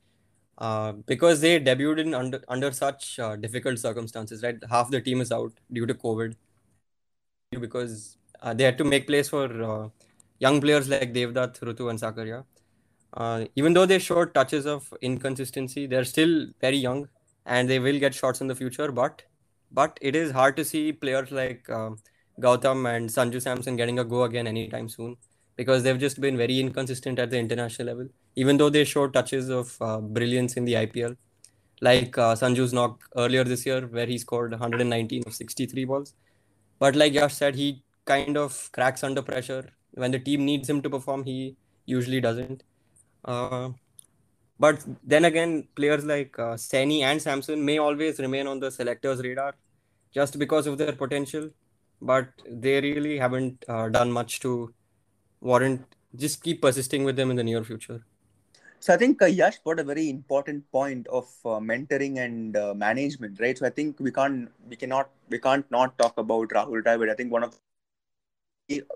uh, 0.57 0.93
because 0.93 1.41
they 1.41 1.59
debuted 1.59 1.99
in 1.99 2.13
under 2.13 2.41
under 2.47 2.71
such 2.71 3.19
uh, 3.19 3.35
difficult 3.35 3.79
circumstances. 3.79 4.43
Right, 4.43 4.57
half 4.69 4.89
the 4.89 5.01
team 5.01 5.19
is 5.19 5.31
out 5.31 5.51
due 5.71 5.85
to 5.85 5.93
COVID 5.93 6.35
because 7.59 8.17
uh, 8.41 8.53
they 8.53 8.63
had 8.63 8.77
to 8.77 8.83
make 8.85 9.07
place 9.07 9.29
for 9.29 9.63
uh, 9.63 9.89
young 10.39 10.61
players 10.61 10.87
like 10.87 11.13
Devdutt, 11.13 11.59
Rutu, 11.59 11.89
and 11.89 11.99
Sakaria. 11.99 12.45
Uh, 13.13 13.45
even 13.55 13.73
though 13.73 13.85
they 13.85 13.99
showed 13.99 14.33
touches 14.33 14.65
of 14.65 14.93
inconsistency, 15.01 15.85
they're 15.85 16.03
still 16.05 16.47
very 16.61 16.77
young 16.77 17.07
and 17.45 17.69
they 17.69 17.79
will 17.79 17.99
get 17.99 18.13
shots 18.13 18.41
in 18.41 18.47
the 18.47 18.55
future. 18.55 18.91
But 18.91 19.23
but 19.75 19.97
it 20.01 20.15
is 20.15 20.31
hard 20.31 20.57
to 20.57 20.65
see 20.65 20.83
players 20.91 21.31
like 21.31 21.69
uh, 21.69 21.91
Gautam 22.41 22.85
and 22.95 23.09
Sanju 23.09 23.41
Samson 23.41 23.75
getting 23.75 23.99
a 23.99 24.03
go 24.03 24.23
again 24.23 24.47
anytime 24.47 24.89
soon 24.89 25.15
because 25.55 25.83
they've 25.83 25.99
just 25.99 26.19
been 26.19 26.37
very 26.37 26.59
inconsistent 26.59 27.19
at 27.19 27.29
the 27.29 27.37
international 27.37 27.87
level. 27.87 28.07
Even 28.35 28.57
though 28.57 28.69
they 28.69 28.83
showed 28.83 29.13
touches 29.13 29.49
of 29.49 29.77
uh, 29.81 29.99
brilliance 29.99 30.57
in 30.57 30.65
the 30.65 30.73
IPL, 30.73 31.15
like 31.81 32.17
uh, 32.17 32.35
Sanju's 32.35 32.73
knock 32.73 33.03
earlier 33.15 33.43
this 33.43 33.65
year, 33.65 33.81
where 33.87 34.05
he 34.05 34.17
scored 34.17 34.51
119 34.51 35.23
of 35.27 35.33
63 35.33 35.85
balls. 35.85 36.13
But 36.79 36.95
like 36.95 37.13
Yash 37.13 37.35
said, 37.35 37.55
he 37.55 37.83
kind 38.05 38.37
of 38.37 38.69
cracks 38.73 39.03
under 39.03 39.21
pressure 39.21 39.69
when 39.95 40.11
the 40.11 40.19
team 40.19 40.45
needs 40.45 40.69
him 40.69 40.81
to 40.81 40.89
perform, 40.89 41.23
he 41.23 41.55
usually 41.85 42.21
doesn't. 42.21 42.63
Uh, 43.23 43.69
but 44.59 44.83
then 45.03 45.25
again, 45.25 45.67
players 45.75 46.05
like 46.05 46.37
uh, 46.39 46.55
Saini 46.55 47.01
and 47.01 47.21
Samson 47.21 47.63
may 47.65 47.77
always 47.77 48.19
remain 48.19 48.47
on 48.47 48.59
the 48.59 48.71
selectors' 48.71 49.21
radar 49.21 49.55
just 50.15 50.39
because 50.39 50.65
of 50.65 50.77
their 50.77 50.93
potential, 50.93 51.49
but 52.01 52.27
they 52.65 52.79
really 52.81 53.17
haven't 53.17 53.65
uh, 53.67 53.89
done 53.89 54.11
much 54.11 54.39
to 54.39 54.73
warrant 55.41 55.95
just 56.15 56.41
keep 56.41 56.61
persisting 56.61 57.03
with 57.03 57.15
them 57.15 57.29
in 57.29 57.35
the 57.35 57.43
near 57.43 57.63
future. 57.63 58.03
So 58.79 58.93
I 58.93 58.97
think 58.97 59.21
uh, 59.21 59.25
Yash 59.25 59.57
brought 59.59 59.79
a 59.79 59.83
very 59.83 60.09
important 60.09 60.69
point 60.71 61.07
of 61.07 61.25
uh, 61.43 61.59
mentoring 61.59 62.19
and 62.19 62.55
uh, 62.55 62.73
management, 62.73 63.39
right? 63.39 63.57
So 63.57 63.65
I 63.65 63.69
think 63.69 63.99
we 63.99 64.11
can't, 64.11 64.49
we 64.69 64.75
cannot, 64.75 65.09
we 65.29 65.39
can't 65.39 65.69
not 65.71 65.97
talk 65.97 66.17
about 66.17 66.49
Rahul 66.49 66.83
Dravid. 66.83 67.11
I 67.11 67.15
think 67.15 67.31
one 67.31 67.43
of 67.43 67.57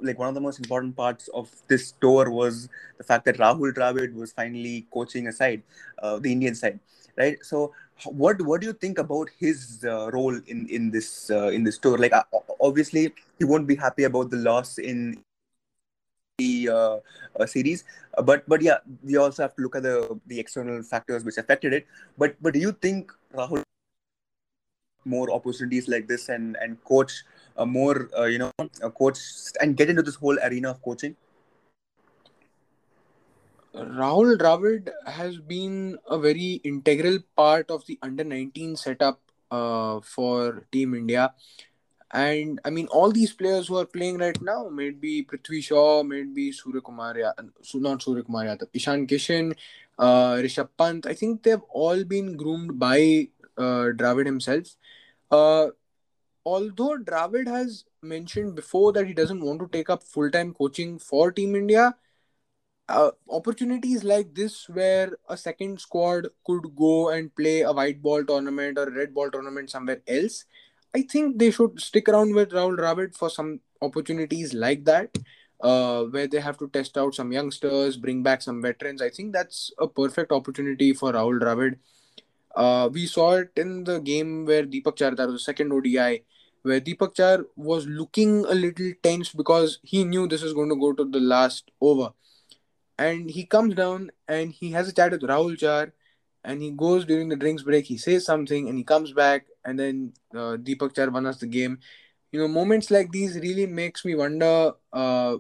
like 0.02 0.18
one 0.18 0.28
of 0.28 0.34
the 0.34 0.42
most 0.42 0.60
important 0.60 0.96
parts 0.96 1.28
of 1.30 1.50
this 1.68 1.94
tour 2.02 2.32
was 2.32 2.70
the 2.98 3.04
fact 3.04 3.26
that 3.26 3.38
Rahul 3.38 3.74
Dravid 3.74 4.14
was 4.14 4.32
finally 4.32 4.88
coaching 4.92 5.28
a 5.28 5.32
side, 5.32 5.62
uh, 6.02 6.18
the 6.18 6.32
Indian 6.32 6.56
side, 6.56 6.80
right? 7.20 7.38
So, 7.46 7.74
what 8.06 8.42
what 8.42 8.62
do 8.62 8.68
you 8.68 8.74
think 8.74 8.98
about 8.98 9.30
his 9.38 9.86
uh, 9.86 10.10
role 10.12 10.36
in 10.48 10.68
in 10.68 10.90
this 10.90 11.30
uh, 11.30 11.50
in 11.50 11.64
this 11.64 11.78
tour? 11.78 11.98
Like, 11.98 12.14
uh, 12.14 12.24
obviously, 12.60 13.14
he 13.38 13.46
won't 13.46 13.68
be 13.68 13.76
happy 13.76 14.06
about 14.06 14.32
the 14.32 14.38
loss 14.38 14.78
in 14.78 15.22
the 16.38 16.70
uh, 16.70 16.98
uh, 17.40 17.46
series, 17.46 17.84
but 18.24 18.48
but 18.48 18.62
yeah, 18.62 18.78
we 19.04 19.18
also 19.18 19.44
have 19.44 19.56
to 19.56 19.62
look 19.62 19.76
at 19.76 19.84
the 19.84 20.20
the 20.28 20.40
external 20.40 20.82
factors 20.82 21.24
which 21.26 21.38
affected 21.38 21.74
it. 21.74 21.88
But 22.18 22.36
but 22.42 22.54
do 22.54 22.60
you 22.60 22.72
think 22.72 23.12
Rahul 23.34 23.64
more 25.06 25.32
opportunities 25.32 25.88
like 25.88 26.08
this 26.08 26.30
and 26.30 26.56
and 26.62 26.84
coach 26.84 27.24
more 27.66 28.10
uh, 28.18 28.26
you 28.26 28.38
know 28.40 28.52
coach 28.96 29.20
and 29.62 29.76
get 29.76 29.90
into 29.90 30.02
this 30.02 30.16
whole 30.16 30.40
arena 30.40 30.72
of 30.72 30.82
coaching? 30.82 31.16
Rahul 33.84 34.38
Dravid 34.38 34.90
has 35.06 35.38
been 35.38 35.98
a 36.10 36.18
very 36.20 36.62
integral 36.64 37.20
part 37.36 37.72
of 37.72 37.86
the 37.86 37.98
under 38.02 38.24
19 38.24 38.76
setup 38.76 39.20
uh, 39.52 40.00
for 40.02 40.66
Team 40.72 40.94
India. 40.94 41.34
And 42.12 42.60
I 42.66 42.72
mean, 42.72 42.88
all 42.88 43.12
these 43.12 43.34
players 43.34 43.68
who 43.68 43.78
are 43.78 43.86
playing 43.86 44.18
right 44.18 44.40
now, 44.42 44.68
maybe 44.70 45.24
Prithvi 45.24 45.64
Shaw, 45.64 46.04
maybe 46.04 46.52
Surya 46.52 46.82
Kumar, 46.82 47.16
not 47.76 48.02
Surya 48.02 48.24
Kumar 48.24 48.46
Yadav, 48.46 48.68
Ishan 48.74 49.06
Kishan, 49.06 49.56
uh, 50.00 50.34
Rishabh 50.36 50.70
Pant, 50.78 51.06
I 51.06 51.14
think 51.14 51.44
they've 51.44 51.62
all 51.70 52.04
been 52.04 52.36
groomed 52.36 52.80
by 52.80 53.30
uh, 53.58 53.94
Dravid 53.96 54.26
himself. 54.26 54.76
Uh, 55.30 55.68
although 56.46 56.98
Dravid 56.98 57.48
has 57.48 57.86
mentioned 58.02 58.56
before 58.56 58.92
that 58.94 59.06
he 59.06 59.14
doesn't 59.14 59.42
want 59.42 59.60
to 59.60 59.68
take 59.68 59.90
up 59.90 60.02
full 60.02 60.32
time 60.32 60.54
coaching 60.54 60.98
for 60.98 61.32
Team 61.32 61.56
India, 61.56 61.96
uh, 62.90 63.12
opportunities 63.30 64.04
like 64.04 64.34
this 64.34 64.68
where 64.68 65.12
a 65.30 65.38
second 65.38 65.80
squad 65.80 66.28
could 66.46 66.76
go 66.76 67.10
and 67.10 67.34
play 67.36 67.62
a 67.62 67.72
white 67.72 68.02
ball 68.02 68.24
tournament 68.26 68.78
or 68.78 68.84
a 68.84 68.92
red 68.92 69.14
ball 69.14 69.30
tournament 69.30 69.70
somewhere 69.70 70.02
else, 70.08 70.46
I 70.96 71.04
think 71.04 71.38
they 71.38 71.52
should 71.52 71.80
stick 71.80 72.10
around 72.10 72.34
with 72.34 72.50
Rahul 72.50 72.78
Dravid 72.78 73.16
for 73.16 73.30
some 73.30 73.60
opportunities 73.82 74.56
like 74.56 74.86
that, 74.86 75.16
uh, 75.62 76.06
where 76.06 76.28
they 76.28 76.40
have 76.40 76.58
to 76.58 76.68
test 76.70 76.98
out 76.98 77.14
some 77.14 77.32
youngsters, 77.32 77.96
bring 77.96 78.24
back 78.24 78.42
some 78.42 78.62
veterans. 78.62 79.02
I 79.02 79.10
think 79.10 79.34
that's 79.34 79.72
a 79.78 79.88
perfect 79.88 80.32
opportunity 80.32 80.94
for 80.94 81.14
Rahul 81.14 81.40
Dravid. 81.40 81.78
Uh, 82.56 82.90
we 82.92 83.06
saw 83.06 83.34
it 83.34 83.52
in 83.56 83.84
the 83.84 84.00
game 84.00 84.46
where 84.46 84.66
Deepak 84.66 84.96
Chahar, 84.96 85.16
that 85.16 85.28
was 85.28 85.36
the 85.36 85.40
second 85.40 85.72
ODI, 85.72 86.24
where 86.64 86.82
Deepak 86.82 87.16
Chahar 87.16 87.46
was 87.56 87.86
looking 87.86 88.46
a 88.46 88.56
little 88.56 88.92
tense 89.04 89.30
because 89.32 89.78
he 89.84 90.04
knew 90.04 90.28
this 90.28 90.42
was 90.42 90.54
going 90.54 90.70
to 90.70 90.76
go 90.76 90.92
to 90.92 91.06
the 91.06 91.20
last 91.20 91.70
over. 91.80 92.10
And 93.00 93.32
he 93.32 93.46
comes 93.46 93.76
down 93.76 94.12
and 94.28 94.52
he 94.52 94.72
has 94.72 94.90
a 94.90 94.94
chat 94.94 95.12
with 95.12 95.22
Rahul 95.22 95.58
Chahar 95.58 95.94
and 96.44 96.62
he 96.62 96.72
goes 96.72 97.06
during 97.06 97.30
the 97.30 97.38
drinks 97.38 97.64
break, 97.64 97.86
he 97.86 97.98
says 97.98 98.26
something 98.26 98.68
and 98.68 98.78
he 98.78 98.84
comes 98.84 99.14
back 99.14 99.46
and 99.64 99.80
then 99.80 100.12
uh, 100.36 100.58
Deepak 100.58 100.94
Chahar 100.94 101.10
won 101.10 101.26
us 101.26 101.38
the 101.38 101.48
game. 101.48 101.80
You 102.34 102.42
know, 102.42 102.50
moments 102.50 102.92
like 102.92 103.14
these 103.14 103.36
really 103.36 103.68
makes 103.68 104.04
me 104.04 104.16
wonder 104.16 104.74
uh, 104.92 105.38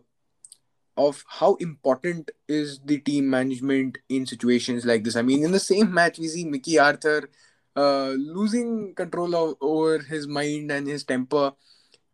of 0.95 1.23
how 1.27 1.55
important 1.55 2.31
is 2.47 2.79
the 2.85 2.99
team 2.99 3.29
management 3.29 3.97
in 4.07 4.25
situations 4.25 4.85
like 4.85 5.03
this. 5.03 5.17
I 5.17 5.21
mean, 5.21 5.43
in 5.43 5.51
the 5.51 5.59
same 5.59 5.93
match, 5.93 6.17
we 6.17 6.29
see 6.29 6.45
Mickey 6.45 6.79
Arthur 6.79 7.29
uh, 7.75 8.11
losing 8.11 8.95
control 8.95 9.35
of, 9.35 9.55
over 9.59 9.99
his 9.99 10.27
mind 10.27 10.71
and 10.71 10.87
his 10.87 11.03
temper, 11.03 11.51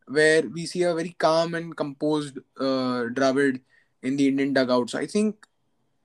where 0.08 0.42
we 0.42 0.66
see 0.66 0.82
a 0.84 0.96
very 0.96 1.16
calm 1.20 1.54
and 1.54 1.78
composed 1.78 2.40
uh, 2.60 3.10
Dravid 3.14 3.62
in 4.06 4.18
the 4.18 4.28
Indian 4.28 4.54
dugout. 4.54 4.90
So 4.90 5.00
I 5.00 5.08
think 5.08 5.46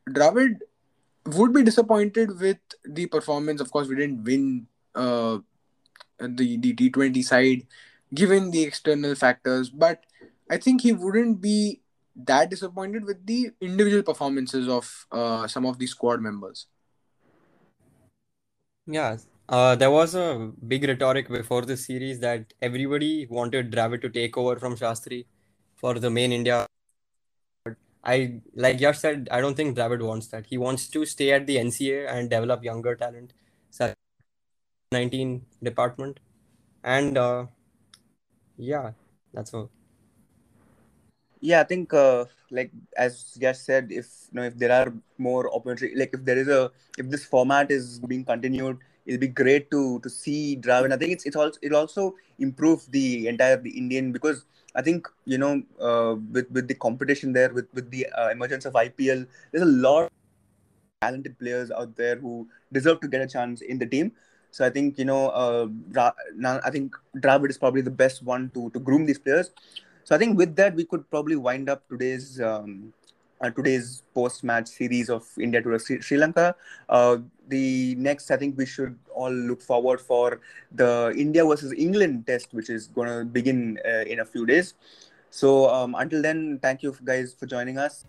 Dravid 0.08 0.60
would 1.26 1.52
be 1.52 1.62
disappointed 1.62 2.40
with 2.40 2.58
the 2.84 3.06
performance. 3.06 3.60
Of 3.60 3.70
course, 3.70 3.88
we 3.88 3.96
didn't 3.96 4.24
win 4.24 4.66
uh, 4.94 5.38
the 6.18 6.56
the 6.56 6.74
T20 6.74 7.24
side, 7.24 7.66
given 8.14 8.50
the 8.50 8.62
external 8.62 9.14
factors, 9.14 9.70
but 9.70 10.04
I 10.50 10.58
think 10.58 10.82
he 10.82 10.92
wouldn't 10.92 11.40
be 11.40 11.80
that 12.26 12.50
disappointed 12.50 13.04
with 13.04 13.24
the 13.26 13.50
individual 13.60 14.02
performances 14.02 14.68
of 14.68 15.06
uh, 15.12 15.46
some 15.46 15.64
of 15.64 15.78
the 15.78 15.86
squad 15.86 16.20
members. 16.20 16.66
Yeah, 18.86 19.18
uh, 19.48 19.76
there 19.76 19.90
was 19.90 20.14
a 20.14 20.50
big 20.66 20.84
rhetoric 20.84 21.28
before 21.28 21.62
this 21.62 21.86
series 21.86 22.18
that 22.20 22.52
everybody 22.60 23.26
wanted 23.30 23.70
Dravid 23.70 24.02
to 24.02 24.08
take 24.08 24.36
over 24.36 24.56
from 24.56 24.76
Shastri 24.76 25.26
for 25.76 25.94
the 25.98 26.10
main 26.10 26.32
India. 26.32 26.66
I 28.02 28.40
like 28.54 28.80
Yash 28.80 28.98
said, 28.98 29.28
I 29.30 29.40
don't 29.40 29.54
think 29.54 29.76
Dravid 29.76 30.02
wants 30.02 30.28
that. 30.28 30.46
He 30.46 30.56
wants 30.56 30.88
to 30.88 31.04
stay 31.04 31.32
at 31.32 31.46
the 31.46 31.56
NCA 31.56 32.10
and 32.10 32.30
develop 32.30 32.64
younger 32.64 32.96
talent. 32.96 33.34
19 34.92 35.46
department, 35.62 36.18
and 36.82 37.16
uh, 37.16 37.46
yeah, 38.56 38.90
that's 39.32 39.54
all. 39.54 39.70
Yeah, 41.40 41.60
I 41.60 41.64
think 41.64 41.94
uh, 41.94 42.24
like 42.50 42.72
as 42.96 43.36
Yash 43.40 43.58
said, 43.58 43.92
if 43.92 44.08
you 44.32 44.40
know 44.40 44.42
if 44.42 44.58
there 44.58 44.72
are 44.72 44.92
more 45.16 45.54
opportunity, 45.54 45.96
like 45.96 46.10
if 46.12 46.24
there 46.24 46.36
is 46.36 46.48
a 46.48 46.72
if 46.98 47.08
this 47.08 47.24
format 47.24 47.70
is 47.70 48.00
being 48.00 48.24
continued, 48.24 48.78
it'll 49.06 49.20
be 49.20 49.28
great 49.28 49.70
to 49.70 50.00
to 50.00 50.10
see 50.10 50.56
Dravid. 50.56 50.92
I 50.92 50.96
think 50.96 51.12
it's 51.12 51.24
it's 51.24 51.36
also 51.36 51.56
it'll 51.62 51.78
also 51.78 52.16
improve 52.40 52.84
the 52.90 53.28
entire 53.28 53.62
the 53.62 53.70
Indian 53.70 54.10
because 54.10 54.44
I 54.74 54.82
think 54.82 55.08
you 55.24 55.38
know 55.38 55.62
uh, 55.80 56.16
with 56.32 56.50
with 56.50 56.68
the 56.68 56.74
competition 56.74 57.32
there 57.32 57.52
with 57.52 57.68
with 57.74 57.90
the 57.90 58.06
uh, 58.16 58.28
emergence 58.30 58.64
of 58.64 58.76
IPL, 58.76 59.24
there's 59.50 59.62
a 59.62 59.72
lot 59.86 60.04
of 60.04 60.10
talented 61.00 61.38
players 61.38 61.70
out 61.70 61.96
there 61.96 62.16
who 62.16 62.48
deserve 62.72 63.00
to 63.00 63.08
get 63.08 63.22
a 63.22 63.26
chance 63.26 63.60
in 63.62 63.78
the 63.78 63.86
team. 63.86 64.12
So 64.50 64.64
I 64.66 64.70
think 64.70 64.98
you 64.98 65.04
know 65.04 65.28
uh, 65.30 65.68
Ra- 65.92 66.12
I 66.64 66.70
think 66.70 66.94
Dravid 67.16 67.50
is 67.50 67.58
probably 67.58 67.82
the 67.82 67.90
best 67.90 68.22
one 68.22 68.50
to 68.54 68.70
to 68.70 68.78
groom 68.80 69.06
these 69.06 69.18
players. 69.18 69.50
So 70.04 70.14
I 70.14 70.18
think 70.18 70.36
with 70.38 70.56
that 70.56 70.74
we 70.74 70.84
could 70.84 71.08
probably 71.10 71.36
wind 71.36 71.68
up 71.68 71.88
today's 71.88 72.40
um, 72.40 72.92
uh, 73.40 73.50
today's 73.50 74.02
post-match 74.14 74.68
series 74.68 75.08
of 75.08 75.26
India 75.38 75.62
to 75.62 75.78
Sri, 75.78 76.00
Sri 76.00 76.16
Lanka. 76.16 76.54
Uh, 76.88 77.18
the 77.48 77.94
next, 77.96 78.30
I 78.30 78.36
think 78.36 78.56
we 78.56 78.66
should 78.66 78.98
all 79.14 79.32
look 79.32 79.62
forward 79.62 80.00
for 80.00 80.40
the 80.72 81.12
India 81.16 81.44
versus 81.44 81.72
England 81.76 82.26
test, 82.26 82.52
which 82.52 82.70
is 82.70 82.86
going 82.88 83.08
to 83.08 83.24
begin 83.24 83.78
uh, 83.84 84.04
in 84.06 84.20
a 84.20 84.24
few 84.24 84.46
days. 84.46 84.74
So 85.30 85.68
um, 85.70 85.94
until 85.98 86.22
then, 86.22 86.58
thank 86.60 86.82
you 86.82 86.94
guys 87.04 87.34
for 87.34 87.46
joining 87.46 87.78
us. 87.78 88.04